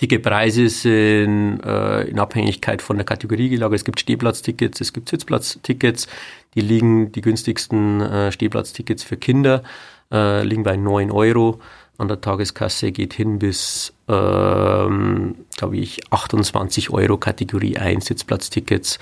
Ticketpreise 0.00 0.70
sind 0.70 1.60
äh, 1.60 2.04
in 2.04 2.18
Abhängigkeit 2.18 2.80
von 2.80 2.96
der 2.96 3.04
Kategorie 3.04 3.50
gelagert. 3.50 3.80
Es 3.80 3.84
gibt 3.84 4.00
Stehplatztickets, 4.00 4.80
es 4.80 4.94
gibt 4.94 5.10
Sitzplatztickets. 5.10 6.08
Die 6.54 6.62
liegen, 6.62 7.12
die 7.12 7.20
günstigsten 7.20 8.00
äh, 8.00 8.32
Stehplatztickets 8.32 9.04
für 9.04 9.18
Kinder 9.18 9.62
äh, 10.10 10.42
liegen 10.42 10.62
bei 10.62 10.78
9 10.78 11.10
Euro. 11.10 11.60
An 11.98 12.08
der 12.08 12.18
Tageskasse 12.18 12.92
geht 12.92 13.12
hin 13.12 13.38
bis, 13.38 13.92
ähm, 14.08 15.34
glaube 15.58 15.76
ich, 15.76 16.00
28 16.10 16.88
Euro 16.88 17.18
Kategorie 17.18 17.76
1 17.76 18.06
Sitzplatztickets. 18.06 18.98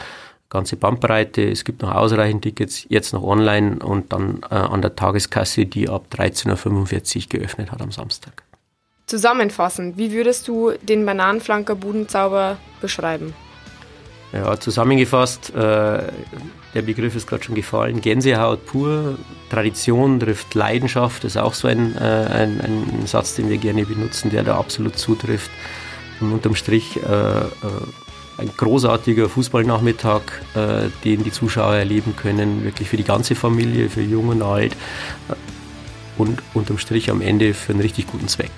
Ganze 0.50 0.74
Bandbreite. 0.74 1.48
Es 1.48 1.62
gibt 1.62 1.80
noch 1.80 1.94
ausreichend 1.94 2.42
Tickets, 2.42 2.86
jetzt 2.88 3.12
noch 3.12 3.22
online 3.22 3.78
und 3.78 4.12
dann 4.12 4.40
äh, 4.50 4.56
an 4.56 4.82
der 4.82 4.96
Tageskasse, 4.96 5.64
die 5.66 5.88
ab 5.88 6.06
13.45 6.10 7.16
Uhr 7.16 7.38
geöffnet 7.38 7.70
hat 7.70 7.82
am 7.82 7.92
Samstag. 7.92 8.47
Zusammenfassend, 9.08 9.96
wie 9.96 10.12
würdest 10.12 10.46
du 10.48 10.72
den 10.82 11.06
Bananenflanker 11.06 11.74
Budenzauber 11.74 12.58
beschreiben? 12.82 13.34
Ja, 14.34 14.60
zusammengefasst, 14.60 15.48
äh, 15.54 16.02
der 16.74 16.82
Begriff 16.82 17.16
ist 17.16 17.26
gerade 17.26 17.42
schon 17.42 17.54
gefallen, 17.54 18.02
Gänsehaut 18.02 18.66
pur, 18.66 19.18
Tradition 19.48 20.20
trifft 20.20 20.54
Leidenschaft, 20.54 21.24
ist 21.24 21.38
auch 21.38 21.54
so 21.54 21.68
ein, 21.68 21.96
äh, 21.96 22.00
ein, 22.00 22.60
ein, 22.60 23.06
Satz, 23.06 23.34
den 23.34 23.48
wir 23.48 23.56
gerne 23.56 23.86
benutzen, 23.86 24.28
der 24.28 24.42
da 24.42 24.58
absolut 24.58 24.98
zutrifft. 24.98 25.50
Und 26.20 26.32
unterm 26.32 26.54
Strich 26.54 26.96
äh, 26.96 27.00
äh 27.00 27.46
ein 28.36 28.50
großartiger 28.56 29.28
Fußballnachmittag, 29.28 30.20
äh, 30.54 30.90
den 31.04 31.24
die 31.24 31.32
Zuschauer 31.32 31.74
erleben 31.74 32.14
können, 32.14 32.62
wirklich 32.62 32.88
für 32.88 32.96
die 32.96 33.04
ganze 33.04 33.34
Familie, 33.34 33.90
für 33.90 34.00
Jung 34.00 34.28
und 34.28 34.42
Alt 34.42 34.74
äh, 35.28 35.34
und 36.18 36.40
unterm 36.54 36.78
Strich 36.78 37.10
am 37.10 37.20
Ende 37.20 37.52
für 37.52 37.72
einen 37.72 37.80
richtig 37.80 38.06
guten 38.06 38.28
Zweck. 38.28 38.52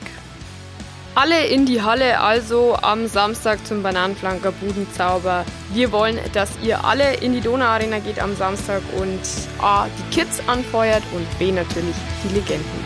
Alle 1.14 1.46
in 1.46 1.66
die 1.66 1.82
Halle 1.82 2.20
also 2.20 2.76
am 2.80 3.08
Samstag 3.08 3.66
zum 3.66 3.82
Bananenflanker 3.82 4.52
Budenzauber. 4.52 5.44
Wir 5.72 5.90
wollen, 5.90 6.18
dass 6.32 6.50
ihr 6.62 6.84
alle 6.84 7.14
in 7.14 7.32
die 7.32 7.40
Donauarena 7.40 7.98
geht 7.98 8.20
am 8.20 8.36
Samstag 8.36 8.80
und 8.96 9.20
A, 9.60 9.86
die 9.86 10.14
Kids 10.14 10.40
anfeuert 10.46 11.02
und 11.12 11.26
B, 11.38 11.50
natürlich 11.50 11.96
die 12.24 12.34
Legenden. 12.34 12.84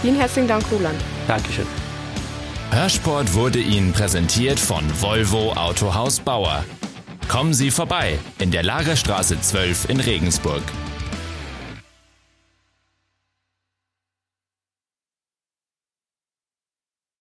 Vielen 0.00 0.16
herzlichen 0.16 0.48
Dank, 0.48 0.64
Roland. 0.70 1.00
Dankeschön. 1.26 1.66
Hörsport 2.70 3.34
wurde 3.34 3.58
Ihnen 3.58 3.92
präsentiert 3.92 4.60
von 4.60 4.84
Volvo 5.00 5.52
Autohaus 5.52 6.20
Bauer. 6.20 6.64
Kommen 7.28 7.52
Sie 7.52 7.72
vorbei 7.72 8.18
in 8.38 8.52
der 8.52 8.62
Lagerstraße 8.62 9.40
12 9.40 9.88
in 9.90 10.00
Regensburg. 10.00 10.62